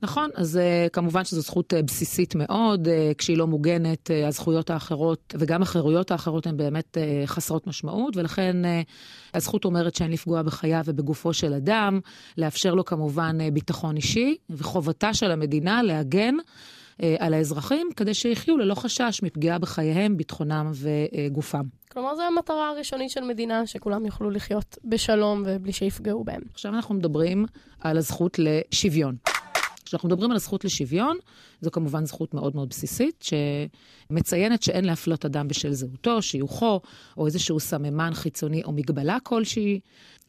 נכון, 0.03 0.31
אז 0.35 0.57
uh, 0.57 0.91
כמובן 0.91 1.25
שזו 1.25 1.41
זכות 1.41 1.73
uh, 1.73 1.77
בסיסית 1.83 2.35
מאוד, 2.35 2.87
uh, 2.89 3.15
כשהיא 3.19 3.37
לא 3.37 3.47
מוגנת, 3.47 4.11
uh, 4.11 4.29
הזכויות 4.29 4.71
האחרות 4.71 5.35
וגם 5.39 5.63
החירויות 5.63 6.11
האחרות 6.11 6.47
הן 6.47 6.57
באמת 6.57 6.97
uh, 6.97 7.27
חסרות 7.27 7.67
משמעות, 7.67 8.17
ולכן 8.17 8.57
uh, 8.65 8.69
הזכות 9.35 9.65
אומרת 9.65 9.95
שאין 9.95 10.11
לפגוע 10.11 10.43
בחייו 10.43 10.83
ובגופו 10.85 11.33
של 11.33 11.55
אדם, 11.55 12.01
לאפשר 12.39 12.75
לו 12.75 12.85
כמובן 12.85 13.39
uh, 13.41 13.51
ביטחון 13.51 13.97
אישי, 13.97 14.37
וחובתה 14.51 15.15
של 15.15 15.31
המדינה 15.31 15.83
להגן. 15.83 16.35
על 17.19 17.35
האזרחים, 17.35 17.89
כדי 17.97 18.15
שיחיו 18.15 18.57
ללא 18.57 18.75
חשש 18.75 19.21
מפגיעה 19.23 19.59
בחייהם, 19.59 20.17
ביטחונם 20.17 20.73
וגופם. 20.75 21.63
כלומר, 21.93 22.15
זו 22.17 22.23
המטרה 22.23 22.69
הראשונית 22.69 23.11
של 23.11 23.21
מדינה, 23.21 23.67
שכולם 23.67 24.07
יוכלו 24.07 24.31
לחיות 24.31 24.79
בשלום 24.85 25.43
ובלי 25.47 25.73
שיפגעו 25.73 26.25
בהם. 26.25 26.43
עכשיו 26.53 26.75
אנחנו 26.75 26.95
מדברים 26.95 27.47
על 27.81 27.97
הזכות 27.97 28.39
לשוויון. 28.39 29.17
כשאנחנו 29.91 30.09
מדברים 30.09 30.31
על 30.31 30.37
הזכות 30.37 30.65
לשוויון, 30.65 31.17
זו 31.61 31.71
כמובן 31.71 32.07
זכות 32.07 32.35
מאוד 32.35 32.57
מאוד 32.57 32.69
בסיסית, 32.69 33.25
שמציינת 34.11 34.63
שאין 34.63 34.85
להפלות 34.85 35.25
אדם 35.25 35.49
בשל 35.49 35.73
זהותו, 35.73 36.23
שיוכו, 36.23 36.81
או 37.17 37.27
איזשהו 37.27 37.61
סממן 37.61 38.11
חיצוני 38.15 38.65
או 38.65 38.73
מגבלה 38.73 39.19
כלשהי, 39.23 39.81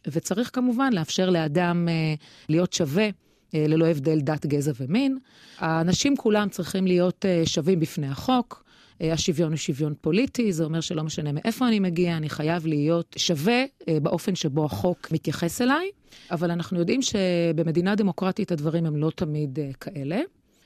וצריך 0.08 0.50
כמובן 0.54 0.94
לאפשר 0.94 1.30
לאדם 1.30 1.88
אה, 1.90 1.94
להיות 2.50 2.74
שווה. 2.74 3.10
אה, 3.56 3.66
ללא 3.68 3.86
הבדל 3.86 4.20
דת, 4.20 4.46
גזע 4.46 4.72
ומין. 4.80 5.18
האנשים 5.58 6.18
כולם 6.18 6.50
צריכים 6.50 6.88
להיות 6.88 7.26
אה, 7.26 7.42
שווים 7.46 7.80
בפני 7.80 8.08
החוק. 8.08 8.61
השוויון 9.02 9.52
הוא 9.52 9.58
שוויון 9.58 9.94
פוליטי, 10.02 10.54
זה 10.54 10.64
אומר 10.64 10.82
שלא 10.82 11.04
משנה 11.04 11.32
מאיפה 11.32 11.68
אני 11.68 11.80
מגיע, 11.80 12.18
אני 12.18 12.30
חייב 12.30 12.68
להיות 12.68 13.16
שווה 13.18 13.64
באופן 14.02 14.36
שבו 14.36 14.66
החוק 14.66 15.12
מתייחס 15.12 15.62
אליי. 15.62 15.90
אבל 16.32 16.52
אנחנו 16.52 16.80
יודעים 16.80 17.02
שבמדינה 17.02 17.96
דמוקרטית 17.96 18.52
הדברים 18.52 18.86
הם 18.86 18.96
לא 18.96 19.12
תמיד 19.16 19.60
uh, 19.60 19.78
כאלה. 19.78 20.22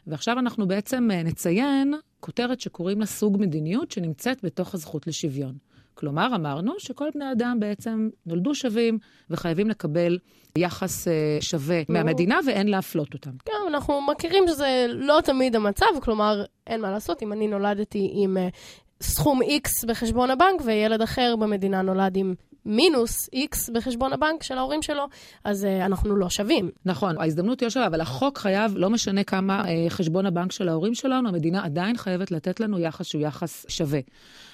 ועכשיו 0.07 0.39
אנחנו 0.39 0.67
בעצם 0.67 1.09
נציין 1.25 1.93
כותרת 2.19 2.59
שקוראים 2.61 2.99
לה 2.99 3.05
סוג 3.05 3.37
מדיניות 3.39 3.91
שנמצאת 3.91 4.43
בתוך 4.43 4.73
הזכות 4.75 5.07
לשוויון. 5.07 5.53
כלומר, 5.95 6.35
אמרנו 6.35 6.73
שכל 6.77 7.09
בני 7.15 7.31
אדם 7.31 7.57
בעצם 7.59 8.09
נולדו 8.25 8.55
שווים 8.55 8.97
וחייבים 9.29 9.69
לקבל 9.69 10.17
יחס 10.57 11.07
uh, 11.07 11.11
שווה 11.41 11.81
מהמדינה 11.89 12.39
ואין 12.45 12.67
להפלות 12.67 13.13
אותם. 13.13 13.31
כן, 13.45 13.53
אנחנו 13.67 14.01
מכירים 14.01 14.43
שזה 14.47 14.85
לא 14.89 15.19
תמיד 15.23 15.55
המצב, 15.55 15.85
כלומר, 16.01 16.43
אין 16.67 16.81
מה 16.81 16.91
לעשות, 16.91 17.23
אם 17.23 17.33
אני 17.33 17.47
נולדתי 17.47 18.11
עם 18.13 18.37
uh, 18.37 18.55
סכום 19.01 19.41
X 19.41 19.87
בחשבון 19.87 20.29
הבנק 20.29 20.61
וילד 20.65 21.01
אחר 21.01 21.35
במדינה 21.39 21.81
נולד 21.81 22.17
עם 22.17 22.33
מינוס 22.65 23.29
X 23.35 23.71
בחשבון 23.73 24.13
הבנק 24.13 24.43
של 24.43 24.57
ההורים 24.57 24.81
שלו, 24.81 25.07
אז 25.43 25.63
uh, 25.63 25.85
אנחנו 25.85 26.15
לא 26.15 26.29
שווים. 26.29 26.69
נכון, 26.85 27.17
ההזדמנות 27.17 27.59
היא 27.59 27.69
שווה, 27.69 27.87
אבל 27.87 28.01
החוק 28.01 28.37
חייב, 28.37 28.73
לא 28.77 28.89
משנה 28.89 29.23
כמה 29.23 29.63
uh, 29.63 29.67
חשבון 29.89 30.25
הבנק 30.25 30.51
של 30.51 30.69
ההורים 30.69 30.93
שלנו, 30.93 31.29
המדינה 31.29 31.65
עדיין 31.65 31.97
חייבת 31.97 32.31
לתת 32.31 32.59
לנו 32.59 32.79
יחס 32.79 33.05
שהוא 33.05 33.21
יחס 33.21 33.65
שווה. 33.67 33.99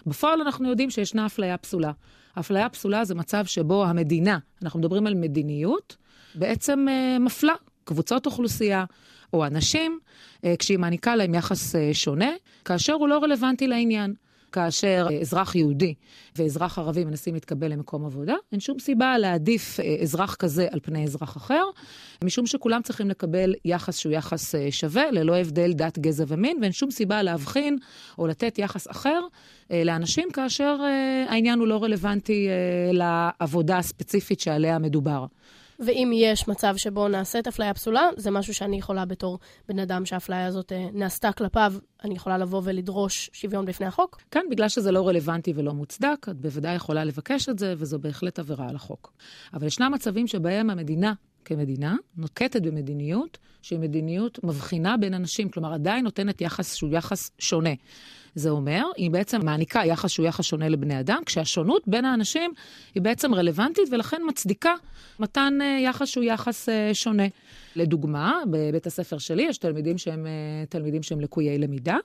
בפועל 0.06 0.42
אנחנו 0.42 0.70
יודעים 0.70 0.90
שישנה 0.90 1.26
אפליה 1.26 1.58
פסולה. 1.58 1.92
אפליה 2.40 2.70
פסולה 2.70 3.06
זה 3.06 3.16
מצב 3.16 3.46
שבו 3.46 3.86
המדינה, 3.86 4.38
אנחנו 4.64 4.80
מדברים 4.80 5.08
על 5.08 5.14
מדיניות, 5.14 5.98
בעצם 6.36 6.86
uh, 6.88 7.20
מפלה 7.20 7.54
קבוצות 7.84 8.26
אוכלוסייה 8.26 8.86
או 9.34 9.46
אנשים, 9.46 10.00
כשהיא 10.60 10.80
מעניקה 10.80 11.16
להם 11.16 11.36
יחס 11.36 11.76
שונה, 11.94 12.30
כאשר 12.66 12.94
הוא 12.94 13.08
לא 13.08 13.20
רלוונטי 13.20 13.68
לעניין. 13.68 14.14
כאשר 14.52 15.08
אזרח 15.22 15.56
יהודי 15.56 15.94
ואזרח 16.36 16.80
ערבי 16.80 17.06
מנסים 17.06 17.34
להתקבל 17.34 17.68
למקום 17.72 18.06
עבודה, 18.06 18.36
אין 18.52 18.60
שום 18.60 18.80
סיבה 18.80 19.18
להעדיף 19.18 19.80
אזרח 20.02 20.36
כזה 20.36 20.68
על 20.72 20.80
פני 20.84 21.04
אזרח 21.04 21.38
אחר, 21.38 21.64
משום 22.24 22.46
שכולם 22.46 22.82
צריכים 22.82 23.10
לקבל 23.10 23.54
יחס 23.66 23.98
שהוא 23.98 24.14
יחס 24.14 24.56
שווה, 24.70 25.12
ללא 25.12 25.38
הבדל 25.38 25.74
דת, 25.74 26.00
גזע 26.00 26.24
ומין, 26.28 26.58
ואין 26.62 26.72
שום 26.72 26.92
סיבה 26.92 27.24
להבחין 27.24 27.78
או 28.18 28.28
לתת 28.28 28.60
יחס 28.60 28.92
אחר 28.92 29.22
לאנשים 29.70 30.32
כאשר 30.34 30.78
העניין 31.30 31.60
הוא 31.60 31.68
לא 31.68 31.84
רלוונטי 31.84 32.48
לעבודה 32.92 33.78
הספציפית 33.78 34.40
שעליה 34.40 34.80
מדובר. 34.80 35.26
ואם 35.86 36.12
יש 36.14 36.48
מצב 36.48 36.74
שבו 36.78 37.08
נעשית 37.08 37.48
אפליה 37.48 37.74
פסולה, 37.74 38.10
זה 38.18 38.32
משהו 38.32 38.54
שאני 38.54 38.78
יכולה 38.78 39.06
בתור 39.06 39.40
בן 39.68 39.80
אדם 39.80 40.06
שהאפליה 40.06 40.46
הזאת 40.46 40.72
אה, 40.72 40.88
נעשתה 40.94 41.32
כלפיו, 41.32 41.74
אני 42.04 42.16
יכולה 42.16 42.38
לבוא 42.38 42.62
ולדרוש 42.64 43.30
שוויון 43.34 43.66
בפני 43.66 43.88
החוק? 43.88 44.22
כן, 44.32 44.46
בגלל 44.52 44.70
שזה 44.70 44.92
לא 44.92 45.08
רלוונטי 45.08 45.54
ולא 45.56 45.74
מוצדק, 45.74 46.28
את 46.30 46.38
בוודאי 46.38 46.76
יכולה 46.76 47.04
לבקש 47.04 47.50
את 47.50 47.60
זה, 47.60 47.74
וזו 47.78 48.00
בהחלט 48.00 48.40
עבירה 48.40 48.70
על 48.70 48.76
החוק. 48.76 49.14
אבל 49.54 49.68
ישנם 49.68 49.92
מצבים 49.94 50.28
שבהם 50.28 50.70
המדינה 50.70 51.14
כמדינה 51.46 51.96
נוקטת 52.18 52.62
במדיניות 52.62 53.38
שהיא 53.62 53.80
מדיניות 53.80 54.44
מבחינה 54.44 54.98
בין 54.98 55.14
אנשים, 55.14 55.50
כלומר 55.50 55.74
עדיין 55.74 56.04
נותנת 56.04 56.42
יחס 56.42 56.76
שהוא 56.76 56.90
יחס 56.94 57.32
שונה. 57.40 57.74
זה 58.36 58.50
אומר, 58.50 58.84
היא 58.98 59.12
בעצם 59.12 59.46
מעניקה 59.46 59.82
יחס 59.86 60.10
שהוא 60.10 60.26
יחס 60.26 60.46
שונה 60.46 60.70
לבני 60.70 61.00
אדם, 61.00 61.22
כשהשונות 61.26 61.88
בין 61.88 62.06
האנשים 62.06 62.52
היא 62.96 63.04
בעצם 63.04 63.34
רלוונטית 63.34 63.84
ולכן 63.92 64.22
מצדיקה 64.28 64.74
מתן 65.20 65.54
אה, 65.62 65.80
יחס 65.84 66.08
שהוא 66.08 66.24
יחס 66.24 66.70
אה, 66.70 66.94
שונה. 66.94 67.24
לדוגמה, 67.76 68.40
בבית 68.52 68.88
הספר 68.88 69.18
שלי 69.18 69.44
יש 69.44 69.58
תלמידים 69.58 69.98
שהם 69.98 70.26
אה, 70.26 70.66
תלמידים 70.70 71.04
שהם 71.04 71.22
לקויי 71.22 71.58
למידה. 71.58 71.98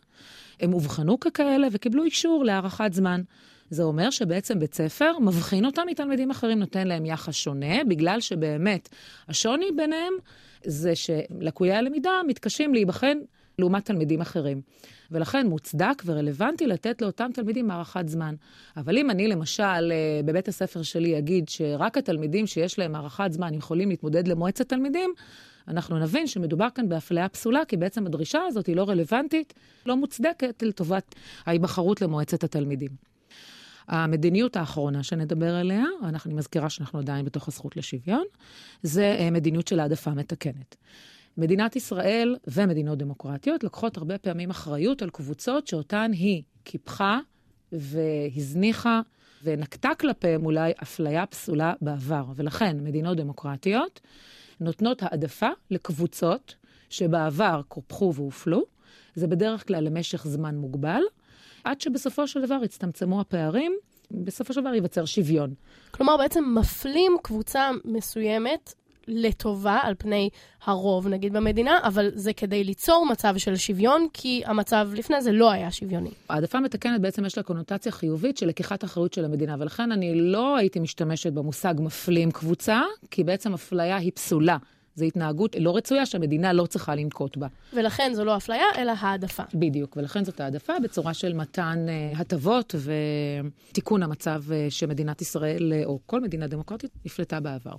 הם 0.61 0.73
אובחנו 0.73 1.21
ככאלה 1.21 1.66
וקיבלו 1.73 2.05
אישור 2.05 2.45
להארכת 2.45 2.93
זמן. 2.93 3.23
זה 3.70 3.82
אומר 3.82 4.11
שבעצם 4.11 4.58
בית 4.58 4.75
ספר 4.75 5.12
מבחין 5.20 5.64
אותם 5.64 5.82
מתלמידים 5.87 6.30
אחרים, 6.30 6.58
נותן 6.58 6.88
להם 6.88 7.06
יחס 7.06 7.35
שונה, 7.35 7.85
בגלל 7.88 8.20
שבאמת 8.20 8.88
השוני 9.28 9.66
ביניהם 9.76 10.12
זה 10.64 10.92
שלקויי 10.94 11.73
הלמידה 11.73 12.11
מתקשים 12.26 12.75
להיבחן 12.75 13.18
לעומת 13.58 13.85
תלמידים 13.85 14.20
אחרים. 14.20 14.61
ולכן 15.11 15.46
מוצדק 15.46 16.02
ורלוונטי 16.06 16.66
לתת 16.66 17.02
לאותם 17.02 17.30
תלמידים 17.35 17.70
הארכת 17.70 18.08
זמן. 18.08 18.35
אבל 18.76 18.99
אם 18.99 19.11
אני 19.11 19.28
למשל 19.28 19.62
אה, 19.62 20.20
בבית 20.25 20.49
הספר 20.49 20.82
שלי 20.82 21.18
אגיד 21.18 21.49
שרק 21.49 21.99
התלמידים 21.99 22.46
שיש 22.46 22.78
להם 22.78 22.94
הארכת 22.94 23.28
זמן 23.32 23.54
יכולים 23.54 23.88
להתמודד 23.88 24.28
למועצת 24.28 24.68
תלמידים, 24.68 25.14
אנחנו 25.68 25.99
נבין 25.99 26.26
שמדובר 26.26 26.68
כאן 26.75 26.88
באפליה 26.88 27.28
פסולה, 27.28 27.64
כי 27.64 27.76
בעצם 27.76 28.06
הדרישה 28.06 28.42
הזאת 28.46 28.66
היא 28.66 28.76
לא 28.76 28.88
רלוונטית, 28.88 29.54
לא 29.87 29.96
מוצדקת 29.96 30.62
לטובת 30.62 31.14
ההיבחרות 31.46 32.02
למועצת 32.02 32.44
התלמידים. 32.44 33.15
המדיניות 33.88 34.57
האחרונה 34.57 35.02
שנדבר 35.02 35.55
עליה, 35.55 35.85
אני 36.02 36.35
מזכירה 36.35 36.71
שאנחנו 36.71 36.99
עדיין 36.99 37.25
בתוך 37.25 37.49
הזכות 37.49 37.76
לשוויון, 37.76 38.25
זה 38.83 39.16
אה, 39.19 39.31
מדיניות 39.31 39.69
של 39.69 39.81
העדפה 39.81 40.11
מתקנת. 40.11 40.76
מדינת 41.38 41.76
ישראל 41.76 42.37
ומדינות 42.47 42.99
דמוקרטיות 42.99 43.64
לוקחות 43.64 43.97
הרבה 43.97 44.19
פעמים 44.19 44.50
אחריות 44.50 45.02
על 45.02 45.11
קבוצות 45.11 45.66
שאותן 45.66 46.11
היא 46.12 46.43
קיפחה 46.64 47.19
והזניחה 47.73 49.00
ונקטה 49.45 49.90
כלפיהם 50.00 50.47
אולי 50.47 50.73
אפליה 50.83 51.26
פסולה 51.26 51.75
בעבר. 51.81 52.25
ולכן 52.37 52.76
מדינות 52.81 53.16
דמוקרטיות 53.16 54.00
נותנות 54.61 55.02
העדפה 55.02 55.49
לקבוצות 55.71 56.55
שבעבר 56.90 57.61
קופחו 57.69 58.14
והופלו. 58.14 58.62
זה 59.14 59.26
בדרך 59.26 59.66
כלל 59.69 59.85
למשך 59.85 60.26
זמן 60.26 60.57
מוגבל, 60.57 61.02
עד 61.66 61.80
שבסופו 61.80 62.28
של 62.28 62.42
דבר 62.42 62.58
יצטמצמו 62.64 63.20
הפערים, 63.20 63.76
בסופו 64.11 64.52
של 64.52 64.61
דבר 64.61 64.75
ייווצר 64.75 65.04
שוויון. 65.04 65.54
כלומר, 65.90 66.16
בעצם 66.16 66.44
מפלים 66.58 67.16
קבוצה 67.23 67.70
מסוימת 67.85 68.75
לטובה 69.08 69.78
על 69.82 69.94
פני 69.99 70.30
הרוב, 70.64 71.08
נגיד, 71.08 71.32
במדינה, 71.32 71.78
אבל 71.82 72.11
זה 72.14 72.32
כדי 72.32 72.64
ליצור 72.64 73.06
מצב 73.11 73.35
של 73.37 73.56
שוויון, 73.56 74.06
כי 74.12 74.42
המצב 74.46 74.90
לפני 74.94 75.23
זה 75.23 75.32
לא 75.32 75.50
היה 75.50 75.70
שוויוני. 75.70 76.11
העדפה 76.28 76.61
מתקנת 76.61 77.00
בעצם 77.00 77.25
יש 77.25 77.37
לה 77.37 77.42
קונוטציה 77.42 77.92
חיובית 77.92 78.37
של 78.37 78.46
לקיחת 78.46 78.85
אחריות 78.85 79.12
של 79.12 79.25
המדינה, 79.25 79.56
ולכן 79.58 79.92
אני 79.92 80.20
לא 80.20 80.56
הייתי 80.56 80.80
משתמשת 80.80 81.32
במושג 81.32 81.75
מפלים 81.78 82.30
קבוצה, 82.30 82.82
כי 83.11 83.25
בעצם 83.25 83.54
אפליה 83.54 83.96
היא 83.96 84.12
פסולה. 84.14 84.56
זו 84.97 85.05
התנהגות 85.05 85.57
לא 85.59 85.76
רצויה 85.76 86.07
שהמדינה 86.07 86.53
לא 86.53 86.67
צריכה 86.67 86.95
לנקוט 86.95 87.37
בה. 87.37 87.47
ולכן 87.73 88.12
זו 88.15 88.25
לא 88.25 88.37
אפליה, 88.37 88.65
אלא 88.79 88.93
העדפה. 88.99 89.43
בדיוק, 89.55 89.97
ולכן 89.97 90.25
זאת 90.25 90.41
העדפה 90.41 90.73
בצורה 90.83 91.15
של 91.15 91.33
מתן 91.33 91.87
uh, 91.88 92.21
הטבות 92.21 92.75
ותיקון 93.71 94.03
המצב 94.03 94.43
uh, 94.49 94.53
שמדינת 94.71 95.23
ישראל, 95.23 95.73
uh, 95.73 95.87
או 95.87 95.99
כל 96.07 96.21
מדינה 96.21 96.47
דמוקרטית, 96.47 96.91
נפלטה 97.05 97.41
בעבר. 97.41 97.75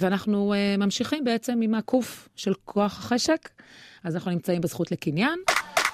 ואנחנו 0.00 0.54
uh, 0.54 0.80
ממשיכים 0.80 1.24
בעצם 1.24 1.60
עם 1.62 1.74
הקוף 1.74 2.28
של 2.36 2.52
כוח 2.64 2.98
החשק. 2.98 3.48
אז 4.04 4.14
אנחנו 4.14 4.30
נמצאים 4.30 4.60
בזכות 4.60 4.92
לקניין. 4.92 5.38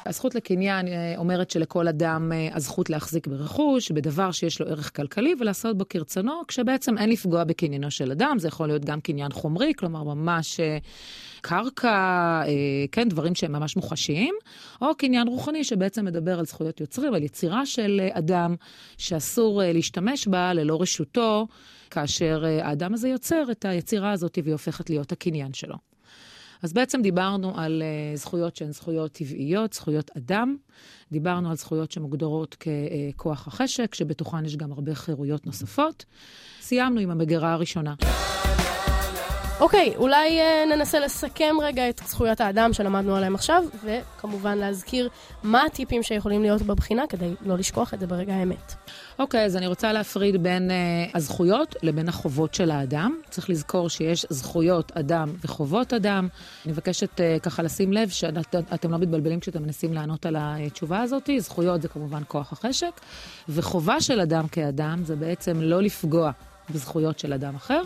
הזכות 0.06 0.34
לקניין 0.34 0.88
אה, 0.88 1.14
אומרת 1.16 1.50
שלכל 1.50 1.88
אדם 1.88 2.32
אה, 2.32 2.48
הזכות 2.52 2.90
להחזיק 2.90 3.26
ברכוש, 3.26 3.90
בדבר 3.90 4.32
שיש 4.32 4.60
לו 4.60 4.66
ערך 4.66 4.96
כלכלי 4.96 5.34
ולעשות 5.40 5.78
בו 5.78 5.84
כרצונו, 5.88 6.42
כשבעצם 6.48 6.98
אין 6.98 7.10
לפגוע 7.10 7.44
בקניינו 7.44 7.90
של 7.90 8.10
אדם, 8.10 8.36
זה 8.38 8.48
יכול 8.48 8.66
להיות 8.66 8.84
גם 8.84 9.00
קניין 9.00 9.32
חומרי, 9.32 9.72
כלומר 9.76 10.02
ממש 10.02 10.60
קרקע, 11.40 12.42
כן, 12.92 13.08
דברים 13.08 13.34
שהם 13.34 13.52
ממש 13.52 13.76
מוחשיים, 13.76 14.34
או 14.82 14.94
קניין 14.94 15.28
רוחני 15.28 15.64
שבעצם 15.64 16.04
מדבר 16.04 16.38
על 16.38 16.46
זכויות 16.46 16.80
יוצרים, 16.80 17.14
על 17.14 17.22
יצירה 17.22 17.66
של 17.66 18.08
אדם 18.12 18.54
שאסור 18.98 19.62
להשתמש 19.64 20.28
בה 20.28 20.52
ללא 20.52 20.82
רשותו. 20.82 21.46
כאשר 21.90 22.42
אה, 22.46 22.68
האדם 22.68 22.94
הזה 22.94 23.08
יוצר 23.08 23.44
את 23.50 23.64
היצירה 23.64 24.12
הזאת 24.12 24.38
והיא 24.42 24.52
הופכת 24.52 24.90
להיות 24.90 25.12
הקניין 25.12 25.52
שלו. 25.52 25.76
אז 26.62 26.72
בעצם 26.72 27.02
דיברנו 27.02 27.58
על 27.60 27.82
uh, 27.82 28.18
זכויות 28.18 28.56
שהן 28.56 28.72
זכויות 28.72 29.12
טבעיות, 29.12 29.72
זכויות 29.72 30.10
אדם. 30.16 30.56
דיברנו 31.12 31.50
על 31.50 31.56
זכויות 31.56 31.92
שמוגדרות 31.92 32.56
ככוח 33.14 33.46
החשק, 33.46 33.94
שבתוכן 33.94 34.44
יש 34.44 34.56
גם 34.56 34.72
הרבה 34.72 34.94
חירויות 34.94 35.46
נוספות. 35.46 36.04
סיימנו 36.60 37.00
עם 37.00 37.10
המגירה 37.10 37.52
הראשונה. 37.52 37.94
אוקיי, 39.60 39.92
okay, 39.94 39.98
אולי 39.98 40.40
uh, 40.40 40.75
ננסה 40.75 41.00
לסכם 41.00 41.54
רגע 41.62 41.88
את 41.88 42.00
זכויות 42.06 42.40
האדם 42.40 42.72
שלמדנו 42.72 43.16
עליהם 43.16 43.34
עכשיו, 43.34 43.64
וכמובן 43.84 44.58
להזכיר 44.58 45.08
מה 45.42 45.62
הטיפים 45.62 46.02
שיכולים 46.02 46.42
להיות 46.42 46.62
בבחינה 46.62 47.06
כדי 47.08 47.34
לא 47.40 47.58
לשכוח 47.58 47.94
את 47.94 48.00
זה 48.00 48.06
ברגע 48.06 48.34
האמת. 48.34 48.75
אוקיי, 49.18 49.42
okay, 49.42 49.46
אז 49.46 49.56
אני 49.56 49.66
רוצה 49.66 49.92
להפריד 49.92 50.42
בין 50.42 50.70
uh, 50.70 51.16
הזכויות 51.16 51.76
לבין 51.82 52.08
החובות 52.08 52.54
של 52.54 52.70
האדם. 52.70 53.16
צריך 53.30 53.50
לזכור 53.50 53.88
שיש 53.88 54.26
זכויות 54.30 54.92
אדם 54.94 55.32
וחובות 55.44 55.92
אדם. 55.92 56.28
אני 56.64 56.72
מבקשת 56.72 57.20
uh, 57.20 57.40
ככה 57.42 57.62
לשים 57.62 57.92
לב 57.92 58.08
שאתם 58.08 58.90
לא 58.90 58.98
מתבלבלים 58.98 59.40
כשאתם 59.40 59.62
מנסים 59.62 59.94
לענות 59.94 60.26
על 60.26 60.36
התשובה 60.38 61.00
הזאת. 61.00 61.30
זכויות 61.38 61.82
זה 61.82 61.88
כמובן 61.88 62.22
כוח 62.28 62.52
החשק, 62.52 63.00
וחובה 63.48 64.00
של 64.00 64.20
אדם 64.20 64.48
כאדם 64.48 65.02
זה 65.04 65.16
בעצם 65.16 65.60
לא 65.60 65.82
לפגוע 65.82 66.30
בזכויות 66.70 67.18
של 67.18 67.32
אדם 67.32 67.54
אחר. 67.54 67.82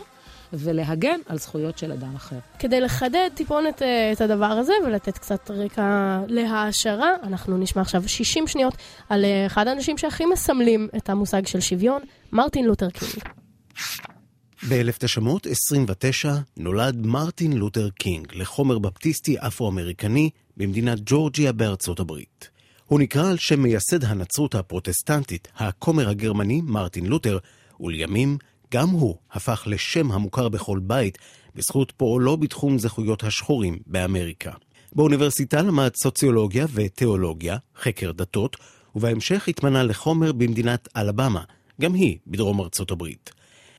ולהגן 0.52 1.21
על 1.26 1.38
זכויות 1.38 1.78
של 1.78 1.92
אדם 1.92 2.14
אחר. 2.16 2.37
כדי 2.59 2.80
לחדד 2.80 3.30
טיפונת 3.35 3.83
אה, 3.83 4.12
את 4.12 4.21
הדבר 4.21 4.47
הזה 4.47 4.73
ולתת 4.87 5.19
קצת 5.19 5.50
רקע 5.50 6.21
להעשרה, 6.28 7.11
אנחנו 7.23 7.59
נשמע 7.59 7.83
עכשיו 7.83 8.02
60 8.07 8.47
שניות 8.47 8.75
על 9.09 9.25
אה, 9.25 9.47
אחד 9.47 9.69
האנשים 9.69 9.99
שהכי 9.99 10.26
מסמלים 10.26 10.88
את 10.97 11.11
המושג 11.11 11.47
של 11.47 11.61
שוויון, 11.61 12.02
מרטין 12.33 12.64
לותר 12.64 12.90
קינג. 12.90 13.25
ב-1929 14.69 16.28
נולד 16.57 17.07
מרטין 17.07 17.52
לותר 17.52 17.90
קינג 17.90 18.26
לכומר 18.35 18.78
בפטיסטי 18.78 19.37
אפרו-אמריקני 19.38 20.30
במדינת 20.57 20.99
ג'ורג'יה 21.07 21.52
בארצות 21.52 22.00
הברית. 22.00 22.50
הוא 22.87 23.00
נקרא 23.00 23.30
על 23.30 23.37
שם 23.37 23.61
מייסד 23.61 24.04
הנצרות 24.04 24.54
הפרוטסטנטית, 24.54 25.49
הכומר 25.57 26.09
הגרמני 26.09 26.61
מרטין 26.64 27.07
לותר, 27.07 27.38
ולימים 27.80 28.38
גם 28.74 28.88
הוא 28.88 29.16
הפך 29.32 29.62
לשם 29.66 30.12
המוכר 30.12 30.48
בכל 30.48 30.78
בית 30.82 31.18
בזכות 31.54 31.92
פועלו 31.96 32.36
בתחום 32.36 32.78
זכויות 32.78 33.24
השחורים 33.24 33.78
באמריקה. 33.86 34.52
באוניברסיטה 34.92 35.62
למד 35.62 35.90
סוציולוגיה 35.94 36.66
ותיאולוגיה, 36.72 37.56
חקר 37.76 38.12
דתות, 38.12 38.56
ובהמשך 38.94 39.48
התמנה 39.48 39.82
לחומר 39.82 40.32
במדינת 40.32 40.88
אלבמה, 40.96 41.42
גם 41.80 41.94
היא 41.94 42.18
בדרום 42.26 42.60
ארצות 42.60 42.90
הברית. 42.90 43.30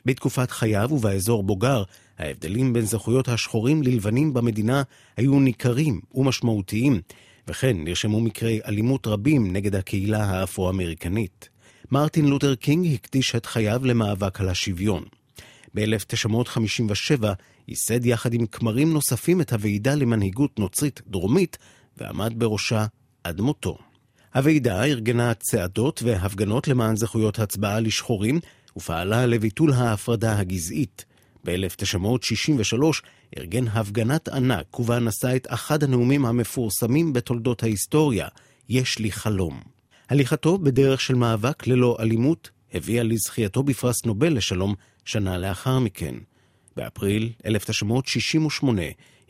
בתקופת 0.05 0.51
חייו 0.51 0.89
ובאזור 0.91 1.43
בו 1.43 1.55
גר, 1.55 1.83
ההבדלים 2.19 2.73
בין 2.73 2.85
זכויות 2.85 3.27
השחורים 3.27 3.83
ללבנים 3.83 4.33
במדינה 4.33 4.83
היו 5.17 5.39
ניכרים 5.39 6.01
ומשמעותיים, 6.13 7.01
וכן 7.47 7.77
נרשמו 7.83 8.21
מקרי 8.21 8.59
אלימות 8.67 9.07
רבים 9.07 9.53
נגד 9.53 9.75
הקהילה 9.75 10.23
האפרו-אמריקנית. 10.23 11.49
מרטין 11.91 12.25
לותר 12.25 12.55
קינג 12.55 12.93
הקדיש 12.93 13.35
את 13.35 13.45
חייו 13.45 13.85
למאבק 13.85 14.41
על 14.41 14.49
השוויון. 14.49 15.03
ב-1957 15.75 17.25
ייסד 17.67 18.05
יחד 18.05 18.33
עם 18.33 18.45
כמרים 18.45 18.93
נוספים 18.93 19.41
את 19.41 19.53
הוועידה 19.53 19.95
למנהיגות 19.95 20.59
נוצרית 20.59 21.01
דרומית, 21.07 21.57
ועמד 21.97 22.33
בראשה 22.37 22.85
עד 23.23 23.41
מותו. 23.41 23.77
הוועידה 24.35 24.83
ארגנה 24.83 25.33
צעדות 25.33 26.03
והפגנות 26.03 26.67
למען 26.67 26.95
זכויות 26.95 27.39
הצבעה 27.39 27.79
לשחורים, 27.79 28.39
ופעלה 28.77 29.25
לביטול 29.25 29.73
ההפרדה 29.73 30.39
הגזעית. 30.39 31.05
ב-1963 31.45 32.83
ארגן 33.37 33.67
הפגנת 33.67 34.29
ענק 34.29 34.79
ובה 34.79 34.99
נשא 34.99 35.35
את 35.35 35.47
אחד 35.49 35.83
הנאומים 35.83 36.25
המפורסמים 36.25 37.13
בתולדות 37.13 37.63
ההיסטוריה, 37.63 38.27
יש 38.69 38.99
לי 38.99 39.11
חלום. 39.11 39.70
הליכתו 40.11 40.57
בדרך 40.57 41.01
של 41.01 41.15
מאבק 41.15 41.67
ללא 41.67 41.97
אלימות 41.99 42.49
הביאה 42.73 43.03
לזכייתו 43.03 43.63
בפרס 43.63 44.05
נובל 44.05 44.33
לשלום 44.33 44.75
שנה 45.05 45.37
לאחר 45.37 45.79
מכן. 45.79 46.15
באפריל 46.75 47.31
1968 47.45 48.81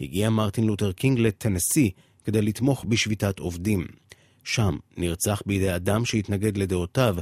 הגיע 0.02 0.30
מרטין 0.30 0.64
לותר 0.68 0.92
קינג 0.92 1.20
לטנסי 1.20 1.92
כדי 2.26 2.42
לתמוך 2.42 2.86
בשביתת 2.88 3.40
עובדים. 3.40 3.88
שם 4.44 4.78
נרצח 4.98 5.42
בידי 5.46 5.76
אדם 5.76 6.06
שהתנגד 6.06 6.58
לדעותיו 6.58 7.16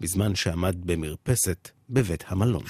בזמן 0.00 0.34
שעמד 0.34 0.76
במרפסת 0.84 1.68
בבית 1.90 2.24
המלון. 2.28 2.64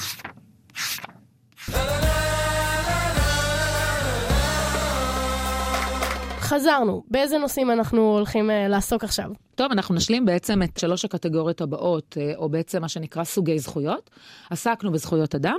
חזרנו, 6.54 7.02
באיזה 7.10 7.38
נושאים 7.38 7.70
אנחנו 7.70 8.16
הולכים 8.16 8.50
uh, 8.50 8.52
לעסוק 8.68 9.04
עכשיו? 9.04 9.30
טוב, 9.54 9.72
אנחנו 9.72 9.94
נשלים 9.94 10.24
בעצם 10.24 10.62
את 10.62 10.78
שלוש 10.78 11.04
הקטגוריות 11.04 11.60
הבאות, 11.60 12.16
אה, 12.20 12.32
או 12.36 12.48
בעצם 12.48 12.80
מה 12.80 12.88
שנקרא 12.88 13.24
סוגי 13.24 13.58
זכויות. 13.58 14.10
עסקנו 14.50 14.92
בזכויות 14.92 15.34
אדם, 15.34 15.58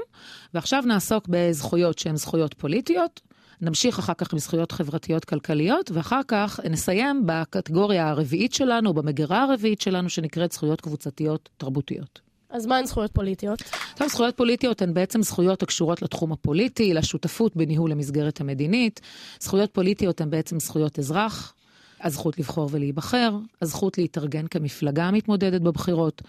ועכשיו 0.54 0.84
נעסוק 0.86 1.26
בזכויות 1.30 2.00
שהן 2.00 2.16
זכויות 2.16 2.54
פוליטיות. 2.54 3.22
נמשיך 3.62 4.00
אחר 4.00 4.14
כך 4.14 4.34
עם 4.34 4.40
זכויות 4.40 4.72
חברתיות 4.72 5.26
כלכליות, 5.26 5.92
ואחר 5.92 6.22
כך 6.28 6.60
נסיים 6.70 7.24
בקטגוריה 7.26 8.10
הרביעית 8.10 8.54
שלנו, 8.54 8.94
במגירה 8.94 9.44
הרביעית 9.44 9.82
שלנו, 9.82 10.10
שנקראת 10.10 10.52
זכויות 10.52 10.82
קבוצתיות 10.82 11.50
תרבותיות. 11.58 12.33
אז 12.54 12.66
מה 12.66 12.78
הן 12.78 12.86
זכויות 12.86 13.12
פוליטיות? 13.12 13.64
טוב, 13.96 14.08
זכויות 14.08 14.38
פוליטיות 14.38 14.82
הן 14.82 14.94
בעצם 14.94 15.22
זכויות 15.22 15.64
הקשורות 15.64 16.02
לתחום 16.02 16.32
הפוליטי, 16.32 16.94
לשותפות 16.94 17.56
בניהול 17.56 17.92
המסגרת 17.92 18.42
המדינית. 18.42 19.02
זכויות 19.40 19.72
פוליטיות 19.74 20.22
הן 20.22 20.30
בעצם 20.30 20.60
זכויות 20.60 21.00
אזרח, 21.00 21.54
הזכות 22.02 22.40
לבחור 22.40 22.70
ולהיבחר, 22.72 23.38
הזכות 23.62 23.98
להתארגן 23.98 24.48
כמפלגה 24.48 25.04
המתמודדת 25.04 25.62
בבחירות, 25.62 26.22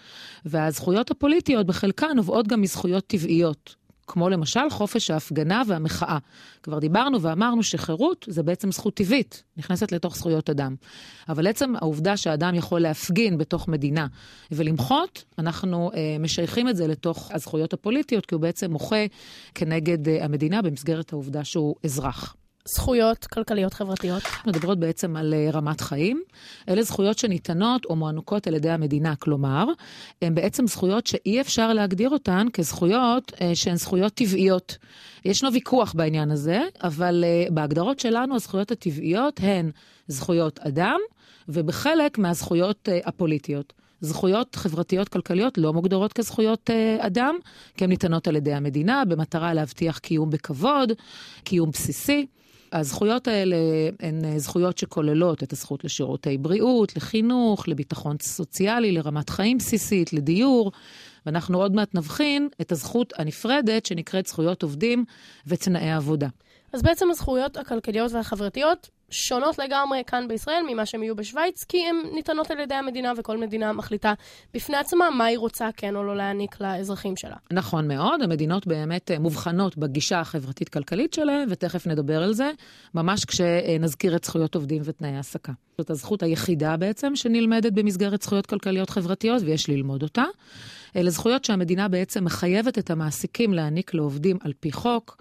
והזכויות 0.45 1.11
הפוליטיות 1.11 1.65
בחלקן 1.65 2.15
נובעות 2.15 2.47
גם 2.47 2.61
מזכויות 2.61 3.07
טבעיות, 3.07 3.75
כמו 4.07 4.29
למשל 4.29 4.69
חופש 4.69 5.11
ההפגנה 5.11 5.61
והמחאה. 5.67 6.17
כבר 6.63 6.79
דיברנו 6.79 7.21
ואמרנו 7.21 7.63
שחירות 7.63 8.25
זה 8.29 8.43
בעצם 8.43 8.71
זכות 8.71 8.93
טבעית, 8.93 9.43
נכנסת 9.57 9.91
לתוך 9.91 10.15
זכויות 10.15 10.49
אדם. 10.49 10.75
אבל 11.29 11.47
עצם 11.47 11.73
העובדה 11.75 12.17
שהאדם 12.17 12.55
יכול 12.55 12.81
להפגין 12.81 13.37
בתוך 13.37 13.67
מדינה 13.67 14.07
ולמחות, 14.51 15.23
אנחנו 15.39 15.91
אה, 15.93 16.17
משייכים 16.19 16.69
את 16.69 16.75
זה 16.77 16.87
לתוך 16.87 17.31
הזכויות 17.31 17.73
הפוליטיות, 17.73 18.25
כי 18.25 18.35
הוא 18.35 18.41
בעצם 18.41 18.71
מוחה 18.71 19.05
כנגד 19.55 20.09
אה, 20.09 20.25
המדינה 20.25 20.61
במסגרת 20.61 21.13
העובדה 21.13 21.43
שהוא 21.43 21.75
אזרח. 21.83 22.35
זכויות 22.67 23.25
כלכליות 23.25 23.73
חברתיות? 23.73 24.23
מדברות 24.47 24.79
בעצם 24.79 25.15
על 25.15 25.33
אה, 25.33 25.49
רמת 25.53 25.81
חיים. 25.81 26.21
אלה 26.69 26.83
זכויות 26.83 27.17
שניתנות 27.17 27.85
או 27.85 27.95
מוענקות 27.95 28.47
על 28.47 28.53
ידי 28.53 28.69
המדינה, 28.69 29.15
כלומר, 29.15 29.65
הן 30.21 30.35
בעצם 30.35 30.67
זכויות 30.67 31.07
שאי 31.07 31.41
אפשר 31.41 31.73
להגדיר 31.73 32.09
אותן 32.09 32.47
כזכויות 32.53 33.31
אה, 33.41 33.55
שהן 33.55 33.75
זכויות 33.75 34.13
טבעיות. 34.13 34.77
ישנו 35.25 35.53
ויכוח 35.53 35.93
בעניין 35.93 36.31
הזה, 36.31 36.61
אבל 36.83 37.23
אה, 37.27 37.45
בהגדרות 37.51 37.99
שלנו 37.99 38.35
הזכויות 38.35 38.71
הטבעיות 38.71 39.39
הן 39.43 39.71
זכויות 40.07 40.59
אדם, 40.59 40.99
ובחלק 41.49 42.17
מהזכויות 42.17 42.89
הפוליטיות. 43.05 43.73
זכויות 44.01 44.55
חברתיות 44.55 45.09
כלכליות 45.09 45.57
לא 45.57 45.73
מוגדרות 45.73 46.13
כזכויות 46.13 46.69
אדם, 46.99 47.35
כי 47.77 47.83
הן 47.83 47.89
ניתנות 47.89 48.27
על 48.27 48.35
ידי 48.35 48.53
המדינה 48.53 49.05
במטרה 49.05 49.53
להבטיח 49.53 49.97
קיום 49.97 50.29
בכבוד, 50.29 50.91
קיום 51.43 51.71
בסיסי. 51.71 52.25
הזכויות 52.71 53.27
האלה 53.27 53.55
הן 53.99 54.25
אה, 54.25 54.39
זכויות 54.39 54.77
שכוללות 54.77 55.43
את 55.43 55.53
הזכות 55.53 55.83
לשירותי 55.83 56.37
בריאות, 56.37 56.95
לחינוך, 56.95 57.67
לביטחון 57.67 58.15
סוציאלי, 58.21 58.91
לרמת 58.91 59.29
חיים 59.29 59.57
בסיסית, 59.57 60.13
לדיור, 60.13 60.71
ואנחנו 61.25 61.61
עוד 61.61 61.75
מעט 61.75 61.95
נבחין 61.95 62.49
את 62.61 62.71
הזכות 62.71 63.13
הנפרדת 63.17 63.85
שנקראת 63.85 64.25
זכויות 64.25 64.63
עובדים 64.63 65.05
ותנאי 65.47 65.91
עבודה. 65.91 66.27
אז 66.73 66.81
בעצם 66.81 67.09
הזכויות 67.11 67.57
הכלכליות 67.57 68.11
והחברתיות 68.11 68.89
שונות 69.09 69.59
לגמרי 69.59 70.03
כאן 70.07 70.27
בישראל 70.27 70.63
ממה 70.67 70.85
שהן 70.85 71.03
יהיו 71.03 71.15
בשוויץ, 71.15 71.63
כי 71.63 71.77
הן 71.89 71.95
ניתנות 72.13 72.51
על 72.51 72.59
ידי 72.59 72.73
המדינה, 72.73 73.13
וכל 73.17 73.37
מדינה 73.37 73.73
מחליטה 73.73 74.13
בפני 74.53 74.77
עצמה 74.77 75.09
מה 75.09 75.25
היא 75.25 75.37
רוצה 75.37 75.69
כן 75.77 75.95
או 75.95 76.03
לא 76.03 76.15
להעניק 76.15 76.61
לאזרחים 76.61 77.15
שלה. 77.15 77.35
נכון 77.51 77.87
מאוד, 77.87 78.21
המדינות 78.21 78.67
באמת 78.67 79.11
אה, 79.11 79.19
מובחנות 79.19 79.77
בגישה 79.77 80.19
החברתית-כלכלית 80.19 81.13
שלהן, 81.13 81.47
ותכף 81.49 81.87
נדבר 81.87 82.23
על 82.23 82.33
זה, 82.33 82.51
ממש 82.93 83.25
כשנזכיר 83.25 84.15
את 84.15 84.23
זכויות 84.23 84.55
עובדים 84.55 84.81
ותנאי 84.85 85.15
העסקה. 85.15 85.51
זאת 85.77 85.89
הזכות 85.89 86.23
היחידה 86.23 86.77
בעצם 86.77 87.15
שנלמדת 87.15 87.73
במסגרת 87.73 88.21
זכויות 88.21 88.45
כלכליות 88.45 88.89
חברתיות, 88.89 89.41
ויש 89.45 89.69
ללמוד 89.69 90.03
אותה. 90.03 90.23
אלה 90.95 91.09
זכויות 91.09 91.45
שהמדינה 91.45 91.87
בעצם 91.87 92.23
מחייבת 92.23 92.77
את 92.77 92.91
המעסיקים 92.91 93.53
להעניק 93.53 93.93
לעובדים 93.93 94.37
על 94.41 94.53
פי 94.59 94.71
חוק. 94.71 95.17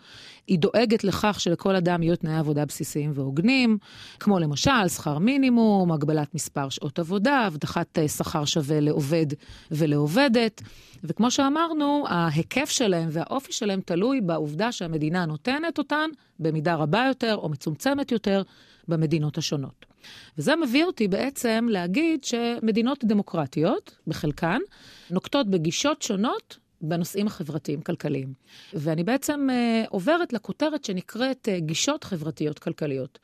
היא 0.46 0.58
דואגת 0.58 1.04
לכך 1.04 1.40
שלכל 1.40 1.76
אדם 1.76 2.02
יהיו 2.02 2.16
תנאי 2.16 2.36
עבודה 2.36 2.64
בסיסיים 2.64 3.10
והוגנים, 3.14 3.78
כמו 4.20 4.38
למשל 4.38 4.88
שכר 4.88 5.18
מינימום, 5.18 5.92
הגבלת 5.92 6.34
מספר 6.34 6.68
שעות 6.68 6.98
עבודה, 6.98 7.38
הבטחת 7.38 7.98
אה, 7.98 8.08
שכר 8.08 8.44
שווה 8.44 8.80
לעובד 8.80 9.26
ולעובדת. 9.70 10.62
וכמו 11.04 11.30
שאמרנו, 11.30 12.04
ההיקף 12.08 12.70
שלהם 12.70 13.08
והאופי 13.12 13.52
שלהם 13.52 13.80
תלוי 13.80 14.20
בעובדה 14.20 14.72
שהמדינה 14.72 15.26
נותנת 15.26 15.78
אותן 15.78 16.10
במידה 16.38 16.74
רבה 16.74 17.04
יותר 17.08 17.36
או 17.36 17.48
מצומצמת 17.48 18.12
יותר 18.12 18.42
במדינות 18.88 19.38
השונות. 19.38 19.86
וזה 20.38 20.56
מביא 20.56 20.84
אותי 20.84 21.08
בעצם 21.08 21.66
להגיד 21.70 22.24
שמדינות 22.24 23.04
דמוקרטיות, 23.04 23.98
בחלקן, 24.06 24.58
נוקטות 25.10 25.50
בגישות 25.50 26.02
שונות 26.02 26.58
בנושאים 26.88 27.26
החברתיים-כלכליים. 27.26 28.32
ואני 28.72 29.04
בעצם 29.04 29.48
uh, 29.50 29.88
עוברת 29.88 30.32
לכותרת 30.32 30.84
שנקראת 30.84 31.48
uh, 31.48 31.60
גישות 31.60 32.04
חברתיות-כלכליות. 32.04 33.18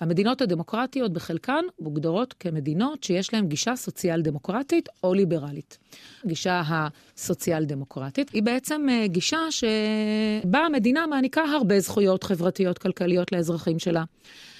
המדינות 0.00 0.40
הדמוקרטיות 0.40 1.12
בחלקן 1.12 1.64
מוגדרות 1.80 2.34
כמדינות 2.40 3.04
שיש 3.04 3.34
להן 3.34 3.48
גישה 3.48 3.76
סוציאל-דמוקרטית 3.76 4.88
או 5.02 5.14
ליברלית. 5.14 5.78
הגישה 6.24 6.62
הסוציאל-דמוקרטית 6.68 8.30
היא 8.30 8.42
בעצם 8.42 8.86
uh, 8.88 9.08
גישה 9.08 9.40
שבה 9.50 10.58
המדינה 10.58 11.06
מעניקה 11.06 11.42
הרבה 11.42 11.80
זכויות 11.80 12.24
חברתיות-כלכליות 12.24 13.32
לאזרחים 13.32 13.78
שלה. 13.78 14.04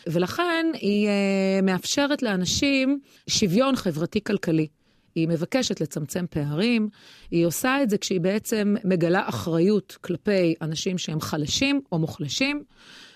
ולכן 0.09 0.67
היא 0.75 1.09
uh, 1.09 1.63
מאפשרת 1.63 2.23
לאנשים 2.23 3.01
שוויון 3.27 3.77
חברתי-כלכלי. 3.77 4.67
היא 5.15 5.29
מבקשת 5.29 5.81
לצמצם 5.81 6.25
פערים, 6.31 6.89
היא 7.31 7.47
עושה 7.47 7.83
את 7.83 7.91
זה 7.91 7.99
כשהיא 7.99 8.21
בעצם 8.21 8.75
מגלה 8.85 9.29
אחריות 9.29 9.97
כלפי 10.01 10.55
אנשים 10.63 10.99
שהם 10.99 11.21
חלשים 11.21 11.81
או 11.93 11.99
מוחלשים, 11.99 12.63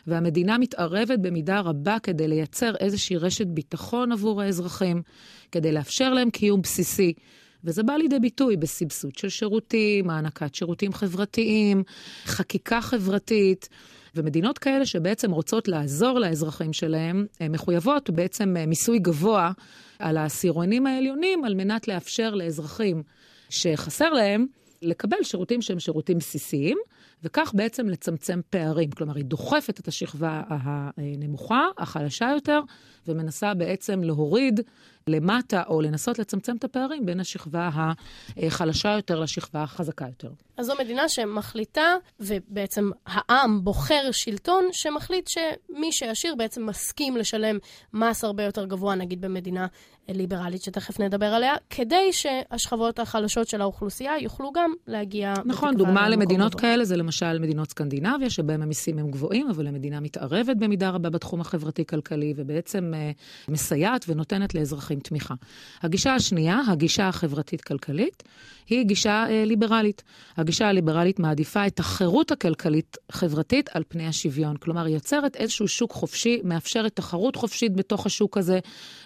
והמדינה 0.07 0.59
מתערבת 0.59 1.19
במידה 1.19 1.61
רבה 1.61 1.97
כדי 2.03 2.29
לייצר 2.29 2.77
איזושהי 2.77 3.17
רשת 3.17 3.47
ביטחון 3.47 4.13
עבור 4.13 4.43
האזרחים, 4.43 5.03
כדי 5.53 5.73
לאפשר 5.73 6.13
להם 6.13 6.31
קיום 6.31 6.63
בסיסי. 6.63 7.13
וזה 7.65 7.83
בא 7.83 7.93
לידי 7.93 8.19
ביטוי 8.19 8.57
בסבסוד 8.57 9.15
של 9.17 9.29
שירותים, 9.29 10.11
הענקת 10.11 10.55
שירותים 10.55 10.93
חברתיים, 10.93 11.83
חקיקה 12.25 12.81
חברתית. 12.81 13.69
ומדינות 14.17 14.59
כאלה 14.59 14.87
שבעצם 14.87 15.31
רוצות 15.31 15.69
לעזור 15.69 16.19
לאזרחים 16.19 16.73
שלהם, 16.73 17.27
מחויבות 17.51 18.11
בעצם 18.11 18.57
מיסוי 18.67 18.99
גבוה 18.99 19.53
על 19.99 20.17
העשירונים 20.17 20.87
העליונים 20.87 21.45
על 21.45 21.55
מנת 21.55 21.89
לאפשר 21.89 22.35
לאזרחים 22.35 23.03
שחסר 23.51 24.11
להם 24.11 24.47
לקבל 24.83 25.17
שירותים 25.23 25.63
שהם 25.63 25.81
שירותים 25.81 26.19
בסיסיים, 26.19 26.79
וכך 27.25 27.53
בעצם 27.55 27.89
לצמצם 27.89 28.41
פערים. 28.51 28.91
כלומר, 28.91 29.17
היא 29.17 29.25
דוחפת 29.25 29.81
את 29.81 29.89
השכבה 29.89 30.43
הנמוכה, 30.49 31.67
החלשה 31.79 32.31
יותר, 32.35 32.61
ומנסה 33.07 33.55
בעצם 33.55 34.03
להוריד 34.03 34.61
למטה, 35.07 35.63
או 35.67 35.81
לנסות 35.81 36.19
לצמצם 36.19 36.57
את 36.57 36.65
הפערים 36.65 37.07
בין 37.07 37.21
השכבה 37.21 37.71
החלשה 38.37 38.89
יותר 38.89 39.21
לשכבה 39.21 39.63
החזקה 39.63 40.05
יותר. 40.07 40.31
אז 40.57 40.67
זו 40.67 40.73
מדינה 40.81 41.09
שמחליטה, 41.09 41.97
ובעצם 42.21 42.91
העם 43.07 43.65
בוחר 43.65 44.09
שלטון 44.13 44.65
שמחליט 44.73 45.29
שמי 45.29 45.93
שעשיר 45.93 46.35
בעצם 46.35 46.67
מסכים 46.67 47.17
לשלם 47.17 47.59
מס 47.93 48.25
הרבה 48.25 48.43
יותר 48.43 48.65
גבוה, 48.65 48.95
נגיד 48.95 49.21
במדינה 49.21 49.67
ליברלית, 50.09 50.63
שתכף 50.63 51.01
נדבר 51.01 51.27
עליה, 51.27 51.55
כדי 51.71 52.13
שהשכבות 52.13 52.99
החלשות 52.99 53.49
של 53.49 53.61
האוכלוסייה 53.61 54.19
יוכלו 54.19 54.53
גם 54.53 54.73
להגיע... 54.87 55.35
נכון, 55.45 55.77
דוגמה 55.77 56.09
למדינות 56.09 56.55
כאלה 56.55 56.85
זה 56.85 56.97
למשל 56.97 57.12
מדינות 57.41 57.71
סקנדינביה, 57.71 58.31
שבהן 58.31 58.63
המיסים 58.63 58.99
הם 58.99 59.11
גבוהים, 59.11 59.49
אבל 59.51 59.67
המדינה 59.67 60.01
מתערבת 60.01 60.57
במידה 60.57 60.91
רבה 60.91 61.11
בתחום 61.11 61.41
החברתי-כלכלי, 61.41 62.35
ובעצם 62.37 62.93
uh, 62.95 63.51
מסייעת 63.51 64.05
ונותנת 64.09 64.55
לאזרחים 64.55 65.01
תמיכה. 65.01 65.35
הגישה 65.83 66.15
השנייה, 66.15 66.61
הגישה 66.69 67.09
החברתית-כלכלית, 67.09 68.23
היא 68.69 68.83
גישה 68.83 69.25
uh, 69.27 69.47
ליברלית. 69.47 70.03
הגישה 70.37 70.69
הליברלית 70.69 71.19
מעדיפה 71.19 71.67
את 71.67 71.81
החירות 71.81 72.33
הכלכלית-חברתית 72.33 73.71
על 73.75 73.83
פני 73.89 74.07
השוויון. 74.07 74.57
כלומר, 74.57 74.85
היא 74.85 74.95
יוצרת 74.95 75.37
איזשהו 75.37 75.69
שוק 75.69 75.93
חופשי, 75.93 76.41
מאפשרת 76.45 76.97
תחרות 76.97 77.37
חופשית 77.37 77.77
בתוך 77.77 78.07
השוק 78.07 78.39
הזה, 78.39 78.59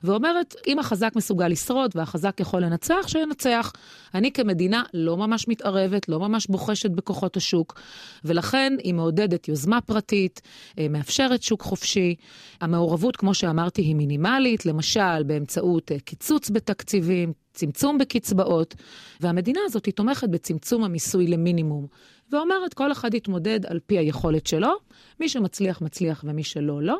ואומרת, 0.04 0.54
אם 0.66 0.78
החזק 0.78 1.12
מסוגל 1.16 1.48
לשרוד 1.48 1.90
והחזק 1.94 2.40
יכול 2.40 2.62
לנצח, 2.62 3.04
שינצח. 3.06 3.72
אני 4.14 4.32
כמדינה 4.32 4.82
לא 4.94 5.16
ממש 5.16 5.48
מתערבת, 5.48 6.08
לא 6.08 6.18
ממש 6.18 6.46
בוחשת 6.46 6.90
בכוחות 6.90 7.36
השוק, 7.36 7.80
ולכן 8.24 8.72
היא 8.82 8.94
מעודדת 8.94 9.48
יוזמה 9.48 9.80
פרטית, 9.80 10.40
אה, 10.78 10.86
מאפשרת 10.90 11.42
שוק 11.42 11.62
חופשי. 11.62 12.14
המעורבות, 12.60 13.16
כמו 13.16 13.34
שאמרתי, 13.34 13.82
היא 13.82 13.94
מינימלית, 13.94 14.66
למשל 14.66 15.22
באמצעות 15.26 15.92
אה, 15.92 15.98
קיצוץ 15.98 16.50
בתקציבים, 16.50 17.32
צמצום 17.54 17.98
בקצבאות, 17.98 18.74
והמדינה 19.20 19.60
הזאת 19.66 19.86
היא 19.86 19.94
תומכת 19.94 20.28
בצמצום 20.28 20.84
המיסוי 20.84 21.26
למינימום. 21.26 21.86
ואומרת, 22.32 22.74
כל 22.74 22.92
אחד 22.92 23.14
יתמודד 23.14 23.66
על 23.66 23.78
פי 23.86 23.98
היכולת 23.98 24.46
שלו, 24.46 24.72
מי 25.20 25.28
שמצליח, 25.28 25.80
מצליח 25.80 26.24
ומי 26.26 26.44
שלא, 26.44 26.82
לא. 26.82 26.98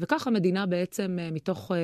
וכך 0.00 0.26
המדינה 0.26 0.66
בעצם, 0.66 1.18
אה, 1.20 1.28
מתוך 1.32 1.72
אה, 1.72 1.76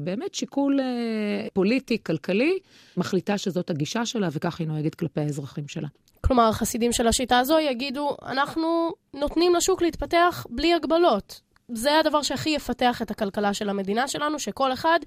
באמת 0.00 0.34
שיקול 0.34 0.80
אה, 0.80 1.46
פוליטי, 1.52 1.98
כלכלי, 2.02 2.58
מחליטה 2.96 3.38
שזאת 3.38 3.70
הגישה 3.70 4.06
שלה, 4.06 4.28
וכך 4.32 4.60
היא 4.60 4.68
נוהגת 4.68 4.94
כלפי 4.94 5.20
האזרחים 5.20 5.68
שלה. 5.68 5.88
כלומר, 6.20 6.48
החסידים 6.48 6.92
של 6.92 7.06
השיטה 7.06 7.38
הזו 7.38 7.58
יגידו, 7.58 8.16
אנחנו 8.26 8.90
נותנים 9.14 9.54
לשוק 9.54 9.82
להתפתח 9.82 10.46
בלי 10.50 10.74
הגבלות. 10.74 11.40
זה 11.72 11.98
הדבר 11.98 12.22
שהכי 12.22 12.50
יפתח 12.50 13.02
את 13.02 13.10
הכלכלה 13.10 13.54
של 13.54 13.68
המדינה 13.68 14.08
שלנו, 14.08 14.38
שכל 14.38 14.72
אחד 14.72 14.98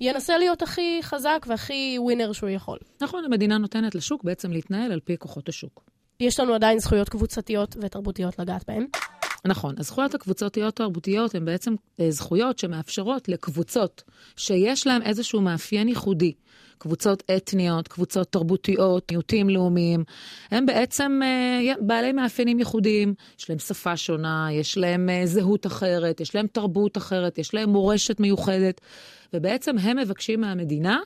ינסה 0.00 0.38
להיות 0.38 0.62
הכי 0.62 0.98
חזק 1.02 1.46
והכי 1.48 1.96
ווינר 1.98 2.32
שהוא 2.32 2.50
יכול. 2.50 2.78
נכון, 3.00 3.24
המדינה 3.24 3.58
נותנת 3.58 3.94
לשוק 3.94 4.24
בעצם 4.24 4.52
להתנהל 4.52 4.92
על 4.92 5.00
פי 5.00 5.16
כוחות 5.18 5.48
השוק. 5.48 5.84
יש 6.20 6.40
לנו 6.40 6.54
עדיין 6.54 6.78
זכויות 6.78 7.08
קבוצתיות 7.08 7.76
ותרבותיות 7.80 8.38
לגעת 8.38 8.64
בהן. 8.68 8.86
נכון, 9.44 9.74
הזכויות 9.78 10.14
הקבוצתיות 10.14 10.76
תרבותיות 10.76 11.34
הן 11.34 11.44
בעצם 11.44 11.74
אה, 12.00 12.10
זכויות 12.10 12.58
שמאפשרות 12.58 13.28
לקבוצות 13.28 14.02
שיש 14.36 14.86
להן 14.86 15.02
איזשהו 15.02 15.40
מאפיין 15.40 15.88
ייחודי. 15.88 16.32
קבוצות 16.78 17.22
אתניות, 17.36 17.88
קבוצות 17.88 18.32
תרבותיות, 18.32 19.10
מיעוטים 19.10 19.50
לאומיים, 19.50 20.04
הם 20.50 20.66
בעצם 20.66 21.20
אה, 21.22 21.74
בעלי 21.80 22.12
מאפיינים 22.12 22.58
ייחודיים. 22.58 23.14
יש 23.38 23.50
להם 23.50 23.58
שפה 23.58 23.96
שונה, 23.96 24.48
יש 24.52 24.78
להם 24.78 25.08
אה, 25.08 25.26
זהות 25.26 25.66
אחרת, 25.66 26.20
יש 26.20 26.34
להם 26.34 26.46
תרבות 26.46 26.96
אחרת, 26.96 27.38
יש 27.38 27.54
להם 27.54 27.70
מורשת 27.70 28.20
מיוחדת, 28.20 28.80
ובעצם 29.34 29.78
הם 29.78 29.96
מבקשים 29.96 30.40
מהמדינה 30.40 30.98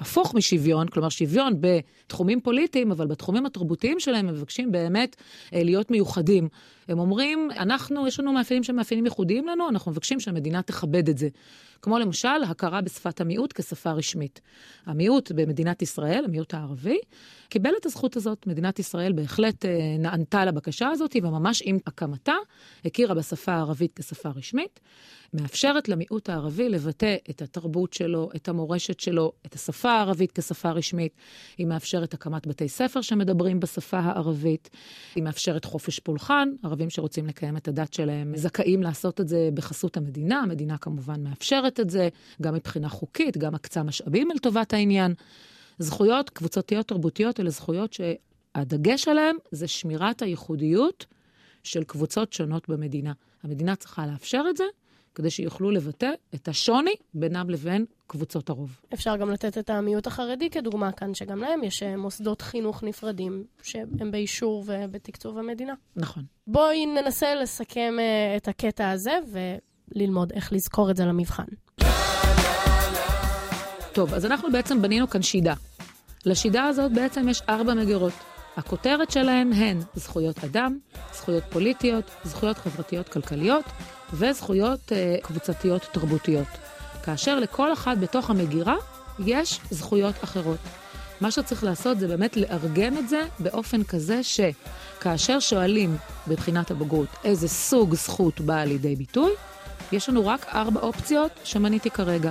הפוך 0.00 0.34
משוויון, 0.34 0.88
כלומר 0.88 1.08
שוויון 1.08 1.54
בתחומים 1.60 2.40
פוליטיים, 2.40 2.90
אבל 2.90 3.06
בתחומים 3.06 3.46
התרבותיים 3.46 4.00
שלהם 4.00 4.28
הם 4.28 4.34
מבקשים 4.34 4.72
באמת 4.72 5.16
להיות 5.52 5.90
מיוחדים. 5.90 6.48
הם 6.92 6.98
אומרים, 6.98 7.48
אנחנו, 7.58 8.06
יש 8.06 8.20
לנו 8.20 8.32
מאפיינים 8.32 8.64
שהם 8.64 8.76
מאפיינים 8.76 9.04
ייחודיים 9.04 9.46
לנו, 9.46 9.68
אנחנו 9.68 9.90
מבקשים 9.90 10.20
שהמדינה 10.20 10.62
תכבד 10.62 11.08
את 11.08 11.18
זה. 11.18 11.28
כמו 11.82 11.98
למשל, 11.98 12.42
הכרה 12.48 12.80
בשפת 12.80 13.20
המיעוט 13.20 13.52
כשפה 13.52 13.90
רשמית. 13.90 14.40
המיעוט 14.86 15.32
במדינת 15.32 15.82
ישראל, 15.82 16.24
המיעוט 16.24 16.54
הערבי, 16.54 16.98
קיבל 17.48 17.70
את 17.80 17.86
הזכות 17.86 18.16
הזאת. 18.16 18.46
מדינת 18.46 18.78
ישראל 18.78 19.12
בהחלט 19.12 19.64
אה, 19.64 19.70
נענתה 19.98 20.44
לבקשה 20.44 20.88
הזאת, 20.88 21.16
וממש 21.22 21.62
עם 21.64 21.78
הקמתה 21.86 22.34
הכירה 22.84 23.14
בשפה 23.14 23.52
הערבית 23.52 23.92
כשפה 23.94 24.28
רשמית. 24.28 24.80
מאפשרת 25.34 25.88
למיעוט 25.88 26.28
הערבי 26.28 26.68
לבטא 26.68 27.16
את 27.30 27.42
התרבות 27.42 27.92
שלו, 27.92 28.30
את 28.36 28.48
המורשת 28.48 29.00
שלו, 29.00 29.32
את 29.46 29.54
השפה 29.54 29.90
הערבית 29.90 30.32
כשפה 30.32 30.70
רשמית. 30.70 31.12
היא 31.58 31.66
מאפשרת 31.66 32.14
הקמת 32.14 32.46
בתי 32.46 32.68
ספר 32.68 33.00
שמדברים 33.00 33.60
בשפה 33.60 33.98
הערבית. 33.98 34.70
היא 35.14 35.22
מאפשרת 35.22 35.64
חופש 35.64 35.98
פולחן, 35.98 36.48
ערבים 36.82 36.90
שרוצים 36.90 37.26
לקיים 37.26 37.56
את 37.56 37.68
הדת 37.68 37.92
שלהם 37.94 38.36
זכאים 38.36 38.82
לעשות 38.82 39.20
את 39.20 39.28
זה 39.28 39.48
בחסות 39.54 39.96
המדינה. 39.96 40.40
המדינה 40.40 40.78
כמובן 40.78 41.22
מאפשרת 41.22 41.80
את 41.80 41.90
זה, 41.90 42.08
גם 42.42 42.54
מבחינה 42.54 42.88
חוקית, 42.88 43.36
גם 43.38 43.54
הקצה 43.54 43.82
משאבים 43.82 44.30
אל 44.30 44.38
טובת 44.38 44.72
העניין. 44.72 45.14
זכויות 45.78 46.30
קבוצתיות 46.30 46.88
תרבותיות 46.88 47.40
אלה 47.40 47.50
זכויות 47.50 47.92
שהדגש 47.92 49.08
עליהן 49.08 49.36
זה 49.50 49.68
שמירת 49.68 50.22
הייחודיות 50.22 51.06
של 51.62 51.84
קבוצות 51.84 52.32
שונות 52.32 52.68
במדינה. 52.68 53.12
המדינה 53.42 53.76
צריכה 53.76 54.06
לאפשר 54.06 54.44
את 54.50 54.56
זה, 54.56 54.64
כדי 55.14 55.30
שיוכלו 55.30 55.70
לבטא 55.70 56.10
את 56.34 56.48
השוני 56.48 56.94
בינם 57.14 57.50
לבין 57.50 57.84
קבוצות 58.06 58.48
הרוב. 58.50 58.80
אפשר 58.94 59.16
גם 59.16 59.30
לתת 59.30 59.58
את 59.58 59.70
המיעוט 59.70 60.06
החרדי 60.06 60.50
כדוגמה 60.50 60.92
כאן, 60.92 61.14
שגם 61.14 61.38
להם 61.38 61.64
יש 61.64 61.82
אה, 61.82 61.96
מוסדות 61.96 62.42
חינוך 62.42 62.82
נפרדים, 62.82 63.44
שהם 63.62 64.10
באישור 64.10 64.64
ובתקצוב 64.66 65.38
המדינה. 65.38 65.74
נכון. 65.96 66.22
בואי 66.46 66.86
ננסה 66.86 67.34
לסכם 67.34 67.94
אה, 67.98 68.36
את 68.36 68.48
הקטע 68.48 68.90
הזה 68.90 69.18
וללמוד 69.94 70.32
איך 70.32 70.52
לזכור 70.52 70.90
את 70.90 70.96
זה 70.96 71.04
למבחן. 71.04 71.44
טוב, 73.92 74.14
אז 74.14 74.26
אנחנו 74.26 74.52
בעצם 74.52 74.82
בנינו 74.82 75.10
כאן 75.10 75.22
שידה. 75.22 75.54
לשידה 76.26 76.64
הזאת 76.64 76.92
בעצם 76.92 77.28
יש 77.28 77.42
ארבע 77.48 77.74
מגירות. 77.74 78.12
הכותרת 78.56 79.10
שלהן 79.10 79.52
הן 79.52 79.80
זכויות 79.94 80.44
אדם, 80.44 80.78
זכויות 81.12 81.44
פוליטיות, 81.50 82.10
זכויות 82.24 82.58
חברתיות 82.58 83.08
כלכליות 83.08 83.64
וזכויות 84.12 84.92
אה, 84.92 85.16
קבוצתיות 85.22 85.82
תרבותיות. 85.92 86.48
כאשר 87.02 87.38
לכל 87.38 87.72
אחת 87.72 87.98
בתוך 87.98 88.30
המגירה 88.30 88.76
יש 89.18 89.60
זכויות 89.70 90.14
אחרות. 90.24 90.58
מה 91.20 91.30
שצריך 91.30 91.64
לעשות 91.64 91.98
זה 91.98 92.08
באמת 92.08 92.36
לארגן 92.36 92.98
את 92.98 93.08
זה 93.08 93.20
באופן 93.38 93.84
כזה 93.84 94.20
שכאשר 94.22 95.40
שואלים 95.40 95.96
בבחינת 96.28 96.70
הבגרות 96.70 97.08
איזה 97.24 97.48
סוג 97.48 97.94
זכות 97.94 98.40
באה 98.40 98.64
לידי 98.64 98.96
ביטוי, 98.96 99.32
יש 99.92 100.08
לנו 100.08 100.26
רק 100.26 100.46
ארבע 100.54 100.80
אופציות 100.80 101.32
שמניתי 101.44 101.90
כרגע. 101.90 102.30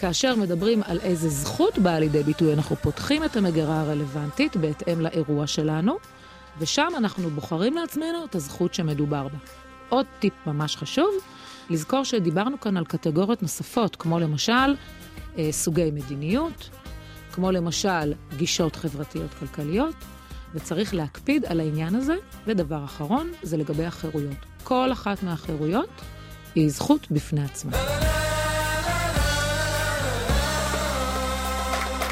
כאשר 0.00 0.34
מדברים 0.36 0.82
על 0.82 0.98
איזה 1.00 1.28
זכות 1.28 1.78
באה 1.78 2.00
לידי 2.00 2.22
ביטוי, 2.22 2.52
אנחנו 2.52 2.76
פותחים 2.76 3.24
את 3.24 3.36
המגירה 3.36 3.80
הרלוונטית 3.80 4.56
בהתאם 4.56 5.00
לאירוע 5.00 5.46
שלנו, 5.46 5.96
ושם 6.58 6.88
אנחנו 6.96 7.30
בוחרים 7.30 7.74
לעצמנו 7.74 8.24
את 8.24 8.34
הזכות 8.34 8.74
שמדובר 8.74 9.28
בה. 9.28 9.38
עוד 9.88 10.06
טיפ 10.18 10.32
ממש 10.46 10.76
חשוב, 10.76 11.10
לזכור 11.70 12.04
שדיברנו 12.04 12.60
כאן 12.60 12.76
על 12.76 12.84
קטגוריות 12.84 13.42
נוספות, 13.42 13.96
כמו 13.96 14.18
למשל 14.18 14.52
אה, 15.38 15.48
סוגי 15.52 15.90
מדיניות, 15.90 16.70
כמו 17.32 17.50
למשל 17.50 18.14
גישות 18.36 18.76
חברתיות 18.76 19.34
כלכליות, 19.38 19.94
וצריך 20.54 20.94
להקפיד 20.94 21.44
על 21.44 21.60
העניין 21.60 21.94
הזה. 21.94 22.14
ודבר 22.46 22.84
אחרון, 22.84 23.32
זה 23.42 23.56
לגבי 23.56 23.84
החירויות. 23.84 24.46
כל 24.64 24.92
אחת 24.92 25.22
מהחירויות 25.22 25.90
היא 26.54 26.70
זכות 26.70 27.10
בפני 27.10 27.44
עצמה. 27.44 27.72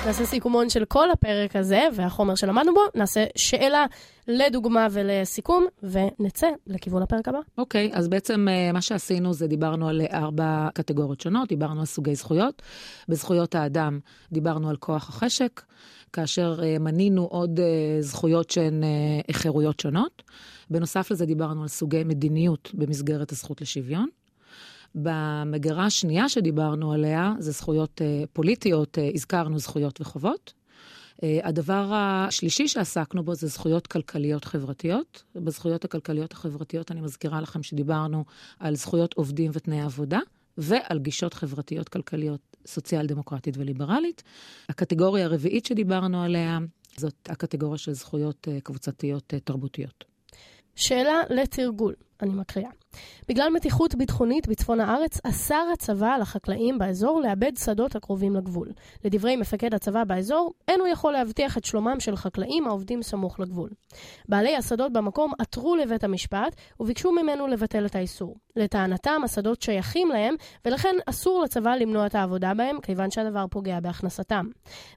נעשה 0.08 0.26
סיכומון 0.26 0.70
של 0.70 0.84
כל 0.84 1.10
הפרק 1.10 1.56
הזה 1.56 1.80
והחומר 1.94 2.34
שלמדנו 2.34 2.74
בו, 2.74 2.80
נעשה 2.94 3.24
שאלה 3.36 3.86
לדוגמה 4.28 4.86
ולסיכום, 4.90 5.66
ונצא 5.82 6.46
לכיוון 6.66 7.02
הפרק 7.02 7.28
הבא. 7.28 7.38
אוקיי, 7.58 7.90
okay, 7.92 7.96
אז 7.96 8.08
בעצם 8.08 8.46
אה, 8.48 8.72
מה 8.72 8.80
שעשינו 8.80 9.32
זה 9.32 9.46
דיברנו 9.46 9.88
על 9.88 10.02
ארבע 10.12 10.68
קטגוריות 10.74 11.20
שונות, 11.20 11.48
דיברנו 11.48 11.80
על 11.80 11.86
סוגי 11.86 12.14
זכויות. 12.14 12.62
בזכויות 13.08 13.54
האדם 13.54 13.98
דיברנו 14.32 14.70
על 14.70 14.76
כוח 14.76 15.08
החשק, 15.08 15.62
כאשר 16.12 16.60
אה, 16.62 16.78
מנינו 16.78 17.24
עוד 17.24 17.60
אה, 17.60 17.96
זכויות 18.00 18.50
שהן 18.50 18.82
חירויות 19.32 19.80
שונות. 19.80 20.22
בנוסף 20.70 21.10
לזה 21.10 21.26
דיברנו 21.26 21.62
על 21.62 21.68
סוגי 21.68 22.04
מדיניות 22.04 22.70
במסגרת 22.74 23.32
הזכות 23.32 23.60
לשוויון. 23.60 24.08
במגירה 24.94 25.84
השנייה 25.84 26.28
שדיברנו 26.28 26.92
עליה, 26.92 27.32
זה 27.38 27.50
זכויות 27.50 28.00
uh, 28.00 28.26
פוליטיות, 28.32 28.98
uh, 28.98 29.00
הזכרנו 29.14 29.58
זכויות 29.58 30.00
וחובות. 30.00 30.52
הדבר 31.42 31.90
השלישי 31.92 32.68
שעסקנו 32.68 33.22
בו 33.22 33.34
זה 33.34 33.46
זכויות 33.46 33.86
כלכליות 33.86 34.44
חברתיות. 34.44 35.22
בזכויות 35.34 35.84
הכלכליות 35.84 36.32
החברתיות 36.32 36.90
אני 36.90 37.00
מזכירה 37.00 37.40
לכם 37.40 37.62
שדיברנו 37.62 38.24
על 38.58 38.76
זכויות 38.76 39.14
עובדים 39.14 39.50
ותנאי 39.54 39.80
עבודה. 39.80 40.18
ועל 40.58 40.98
גישות 40.98 41.34
חברתיות 41.34 41.88
כלכליות 41.88 42.56
סוציאל 42.66 43.06
דמוקרטית 43.06 43.56
וליברלית. 43.56 44.22
הקטגוריה 44.68 45.24
הרביעית 45.24 45.66
שדיברנו 45.66 46.22
עליה 46.22 46.58
זאת 46.96 47.14
הקטגוריה 47.28 47.78
של 47.78 47.92
זכויות 47.92 48.48
קבוצתיות 48.62 49.34
תרבותיות. 49.44 50.04
שאלה 50.76 51.20
לתרגול, 51.30 51.94
אני 52.22 52.34
מקריאה. 52.34 52.70
בגלל 53.28 53.48
מתיחות 53.54 53.94
ביטחונית 53.94 54.48
בצפון 54.48 54.80
הארץ, 54.80 55.20
אסר 55.24 55.68
הצבא 55.72 56.14
על 56.14 56.22
החקלאים 56.22 56.78
באזור 56.78 57.20
לאבד 57.20 57.52
שדות 57.56 57.96
הקרובים 57.96 58.36
לגבול. 58.36 58.72
לדברי 59.04 59.36
מפקד 59.36 59.74
הצבא 59.74 60.04
באזור, 60.04 60.52
אין 60.68 60.80
הוא 60.80 60.88
יכול 60.88 61.12
להבטיח 61.12 61.58
את 61.58 61.64
שלומם 61.64 62.00
של 62.00 62.16
חקלאים 62.16 62.66
העובדים 62.66 63.02
סמוך 63.02 63.40
לגבול. 63.40 63.70
בעלי 64.28 64.56
השדות 64.56 64.92
במקום 64.92 65.32
עתרו 65.38 65.76
לבית 65.76 66.04
המשפט 66.04 66.56
וביקשו 66.80 67.12
ממנו 67.12 67.46
לבטל 67.46 67.86
את 67.86 67.94
האיסור. 67.94 68.36
לטענתם, 68.56 69.20
השדות 69.24 69.62
שייכים 69.62 70.08
להם, 70.08 70.34
ולכן 70.64 70.96
אסור 71.06 71.42
לצבא 71.42 71.74
למנוע 71.74 72.06
את 72.06 72.14
העבודה 72.14 72.54
בהם, 72.54 72.80
כיוון 72.80 73.10
שהדבר 73.10 73.46
פוגע 73.50 73.80
בהכנסתם. 73.80 74.46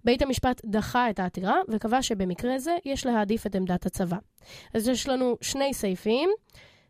בית 0.04 0.22
המשפט 0.22 0.62
דחה 0.66 1.10
את 1.10 1.20
העתירה 1.20 1.56
וקבע 1.70 2.02
שבמקרה 2.02 2.60
זה 2.60 2.78
יש 2.86 3.06
להעדיף 3.06 3.46
את 3.46 3.56
עמדת 3.56 3.86
הצבא. 3.86 4.18
אז 4.74 4.88
יש 4.88 5.10
לנו 5.10 5.38
שני 5.42 5.74
סעיפים. 5.74 6.30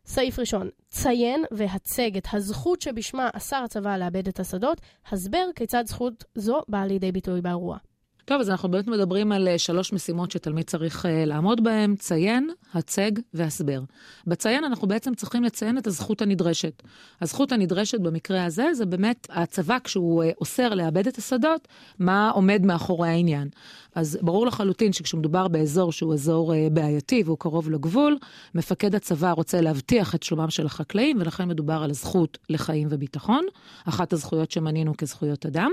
סעיף 0.06 0.40
ראשון, 0.40 0.70
ציין 0.90 1.44
והצג 1.52 2.18
את 2.18 2.28
הזכות 2.34 2.82
שבשמה 2.82 3.30
אסר 3.34 3.64
הצבא 3.66 3.98
לאבד 3.98 4.28
את 4.28 4.40
השדות, 4.40 4.82
הסבר 5.12 5.46
כיצד 5.56 5.84
זכות 5.88 6.24
זו 6.36 6.62
באה 6.68 6.86
לידי 6.86 7.12
ביטוי 7.12 7.42
באירוע. 7.42 7.78
טוב, 8.32 8.42
אז 8.42 8.50
אנחנו 8.50 8.72
באמת 8.72 8.88
מדברים 8.88 9.32
על 9.32 9.48
אה, 9.48 9.58
שלוש 9.58 9.94
משימות 9.94 10.32
שתלמיד 10.32 10.66
צריך 10.66 11.06
uh, 11.06 11.10
לעמוד 11.26 11.64
בהן, 11.64 11.96
ציין, 11.96 12.50
הצג 12.74 13.12
והסבר. 13.34 13.82
בציין 14.28 14.64
אנחנו 14.64 14.88
בעצם 14.88 15.16
צריכים 15.16 15.44
לציין 15.44 15.78
את 15.78 15.88
הזכות 15.88 16.22
הנדרשת. 16.22 16.84
הזכות 17.22 17.52
הנדרשת 17.52 18.00
במקרה 18.00 18.46
הזה 18.46 18.74
זה 18.74 18.86
באמת 18.86 19.28
הצבא 19.30 19.78
כשהוא 19.84 20.24
uh, 20.24 20.28
אוסר 20.42 20.70
לאבד 20.70 21.08
את 21.08 21.18
השדות, 21.18 21.68
מה 22.00 22.30
עומד 22.30 22.66
מאחורי 22.66 23.10
העניין. 23.10 23.50
אז 23.96 24.20
ברור 24.22 24.48
לחלוטין 24.48 24.94
שכשמדובר 24.94 25.48
באזור 25.48 25.92
שהוא 25.92 26.14
אזור 26.14 26.54
בעייתי 26.72 27.24
והוא 27.26 27.38
קרוב 27.38 27.70
לגבול, 27.70 28.18
מפקד 28.56 28.96
הצבא 28.96 29.32
רוצה 29.32 29.62
להבטיח 29.62 30.16
את 30.16 30.24
שלומם 30.24 30.50
של 30.50 30.66
החקלאים, 30.66 31.18
ולכן 31.20 31.48
מדובר 31.48 31.84
על 31.84 31.90
הזכות 31.90 32.38
לחיים 32.50 32.88
וביטחון, 32.92 33.46
אחת 33.86 34.14
הזכויות 34.14 34.52
שמנינו 34.52 34.98
כזכויות 34.98 35.46
אדם. 35.46 35.72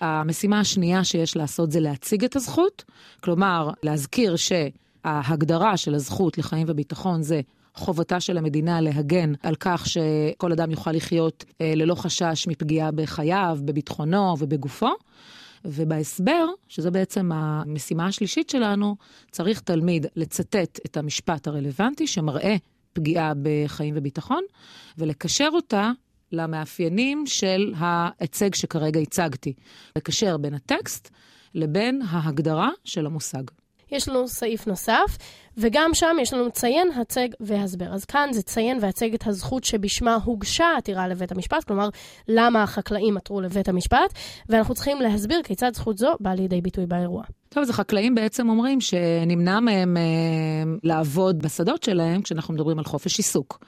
המשימה 0.00 0.60
השנייה 0.60 1.04
שיש 1.04 1.36
לעשות 1.36 1.72
זה 1.72 1.80
להציג 1.80 2.24
את 2.24 2.36
הזכות, 2.36 2.84
כלומר, 3.20 3.70
להזכיר 3.82 4.36
שההגדרה 4.36 5.76
של 5.76 5.94
הזכות 5.94 6.38
לחיים 6.38 6.66
וביטחון 6.70 7.22
זה 7.22 7.40
חובתה 7.74 8.20
של 8.20 8.38
המדינה 8.38 8.80
להגן 8.80 9.32
על 9.42 9.54
כך 9.60 9.86
שכל 9.86 10.52
אדם 10.52 10.70
יוכל 10.70 10.92
לחיות 10.92 11.44
אה, 11.60 11.72
ללא 11.76 11.94
חשש 11.94 12.46
מפגיעה 12.48 12.90
בחייו, 12.90 13.58
בביטחונו 13.64 14.36
ובגופו. 14.38 14.90
ובהסבר, 15.64 16.46
שזה 16.68 16.90
בעצם 16.90 17.30
המשימה 17.34 18.06
השלישית 18.06 18.50
שלנו, 18.50 18.96
צריך 19.30 19.60
תלמיד 19.60 20.06
לצטט 20.16 20.80
את 20.86 20.96
המשפט 20.96 21.46
הרלוונטי 21.46 22.06
שמראה 22.06 22.56
פגיעה 22.92 23.32
בחיים 23.42 23.94
וביטחון, 23.96 24.42
ולקשר 24.98 25.48
אותה 25.52 25.90
למאפיינים 26.32 27.26
של 27.26 27.72
ההיצג 27.76 28.54
שכרגע 28.54 29.00
הצגתי. 29.00 29.52
לקשר 29.96 30.36
בין 30.36 30.54
הטקסט 30.54 31.10
לבין 31.54 32.02
ההגדרה 32.10 32.70
של 32.84 33.06
המושג. 33.06 33.42
יש 33.92 34.08
לנו 34.08 34.28
סעיף 34.28 34.66
נוסף, 34.66 35.16
וגם 35.56 35.90
שם 35.94 36.16
יש 36.22 36.32
לנו 36.32 36.50
ציין, 36.50 36.88
הצג 37.00 37.28
והסבר. 37.40 37.94
אז 37.94 38.04
כאן 38.04 38.28
זה 38.32 38.42
ציין 38.42 38.78
והצג 38.80 39.14
את 39.14 39.26
הזכות 39.26 39.64
שבשמה 39.64 40.18
הוגשה 40.24 40.64
העתירה 40.64 41.08
לבית 41.08 41.32
המשפט, 41.32 41.64
כלומר, 41.64 41.88
למה 42.28 42.62
החקלאים 42.62 43.16
עתרו 43.16 43.40
לבית 43.40 43.68
המשפט, 43.68 44.12
ואנחנו 44.48 44.74
צריכים 44.74 45.00
להסביר 45.00 45.42
כיצד 45.44 45.74
זכות 45.74 45.98
זו 45.98 46.12
באה 46.20 46.34
לידי 46.34 46.60
ביטוי 46.60 46.86
באירוע. 46.86 47.22
טוב, 47.48 47.62
אז 47.62 47.70
החקלאים 47.70 48.14
בעצם 48.14 48.48
אומרים 48.48 48.80
שנמנע 48.80 49.60
מהם 49.60 49.96
אה, 49.96 50.02
לעבוד 50.82 51.42
בשדות 51.42 51.82
שלהם 51.82 52.22
כשאנחנו 52.22 52.54
מדברים 52.54 52.78
על 52.78 52.84
חופש 52.84 53.18
עיסוק. 53.18 53.64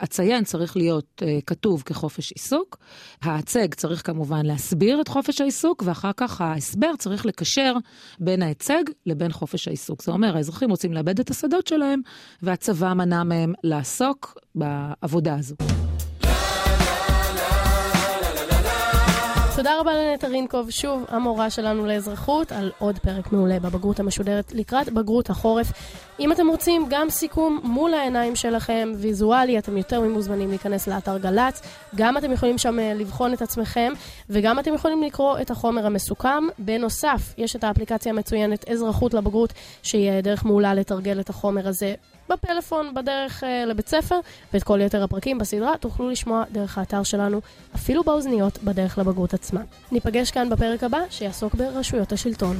הציין 0.00 0.44
צריך 0.44 0.76
להיות 0.76 1.22
uh, 1.22 1.44
כתוב 1.46 1.82
כחופש 1.82 2.32
עיסוק, 2.32 2.76
ההצג 3.22 3.74
צריך 3.74 4.06
כמובן 4.06 4.46
להסביר 4.46 5.00
את 5.00 5.08
חופש 5.08 5.40
העיסוק, 5.40 5.82
ואחר 5.86 6.10
כך 6.16 6.40
ההסבר 6.40 6.96
צריך 6.98 7.26
לקשר 7.26 7.74
בין 8.18 8.42
ההצג 8.42 8.84
לבין 9.06 9.32
חופש 9.32 9.68
העיסוק. 9.68 10.02
זאת 10.02 10.08
אומרת, 10.08 10.34
האזרחים 10.34 10.70
רוצים 10.70 10.92
לאבד 10.92 11.20
את 11.20 11.30
השדות 11.30 11.66
שלהם, 11.66 12.00
והצבא 12.42 12.92
מנע 12.92 13.22
מהם 13.22 13.52
לעסוק 13.64 14.38
בעבודה 14.54 15.34
הזו. 15.38 15.54
תודה 19.56 19.80
רבה 19.80 19.94
לנטע 19.94 20.28
רינקוב, 20.28 20.70
שוב 20.70 21.04
המורה 21.08 21.50
שלנו 21.50 21.86
לאזרחות, 21.86 22.52
על 22.52 22.72
עוד 22.78 22.98
פרק 22.98 23.32
מעולה 23.32 23.60
בבגרות 23.60 24.00
המשודרת 24.00 24.52
לקראת 24.52 24.92
בגרות 24.92 25.30
החורף. 25.30 25.72
אם 26.20 26.32
אתם 26.32 26.48
רוצים 26.48 26.86
גם 26.90 27.10
סיכום 27.10 27.60
מול 27.62 27.94
העיניים 27.94 28.36
שלכם, 28.36 28.92
ויזואלי, 28.96 29.58
אתם 29.58 29.76
יותר 29.76 30.00
ממוזמנים 30.00 30.48
להיכנס 30.48 30.88
לאתר 30.88 31.18
גל"צ. 31.18 31.62
גם 31.94 32.18
אתם 32.18 32.32
יכולים 32.32 32.58
שם 32.58 32.78
אה, 32.78 32.94
לבחון 32.94 33.32
את 33.32 33.42
עצמכם, 33.42 33.92
וגם 34.30 34.58
אתם 34.58 34.74
יכולים 34.74 35.02
לקרוא 35.02 35.38
את 35.38 35.50
החומר 35.50 35.86
המסוכם. 35.86 36.44
בנוסף, 36.58 37.34
יש 37.38 37.56
את 37.56 37.64
האפליקציה 37.64 38.12
המצוינת 38.12 38.68
אזרחות 38.68 39.14
לבגרות, 39.14 39.52
שהיא 39.82 40.20
דרך 40.20 40.44
מעולה 40.44 40.74
לתרגל 40.74 41.20
את 41.20 41.30
החומר 41.30 41.68
הזה 41.68 41.94
בפלאפון 42.28 42.94
בדרך 42.94 43.42
uh, 43.42 43.46
לבית 43.66 43.88
ספר, 43.88 44.20
ואת 44.52 44.62
כל 44.62 44.80
יתר 44.80 45.02
הפרקים 45.04 45.38
בסדרה 45.38 45.72
תוכלו 45.80 46.10
לשמוע 46.10 46.44
דרך 46.52 46.78
האתר 46.78 47.02
שלנו, 47.02 47.40
אפילו 47.74 48.04
באוזניות 48.04 48.58
בדרך 48.62 48.98
לבגרות 48.98 49.34
עצמה. 49.34 49.60
ניפגש 49.92 50.30
כאן 50.30 50.50
בפרק 50.50 50.84
הבא 50.84 51.00
שיעסוק 51.10 51.54
ברשויות 51.54 52.12
השלטון. 52.12 52.56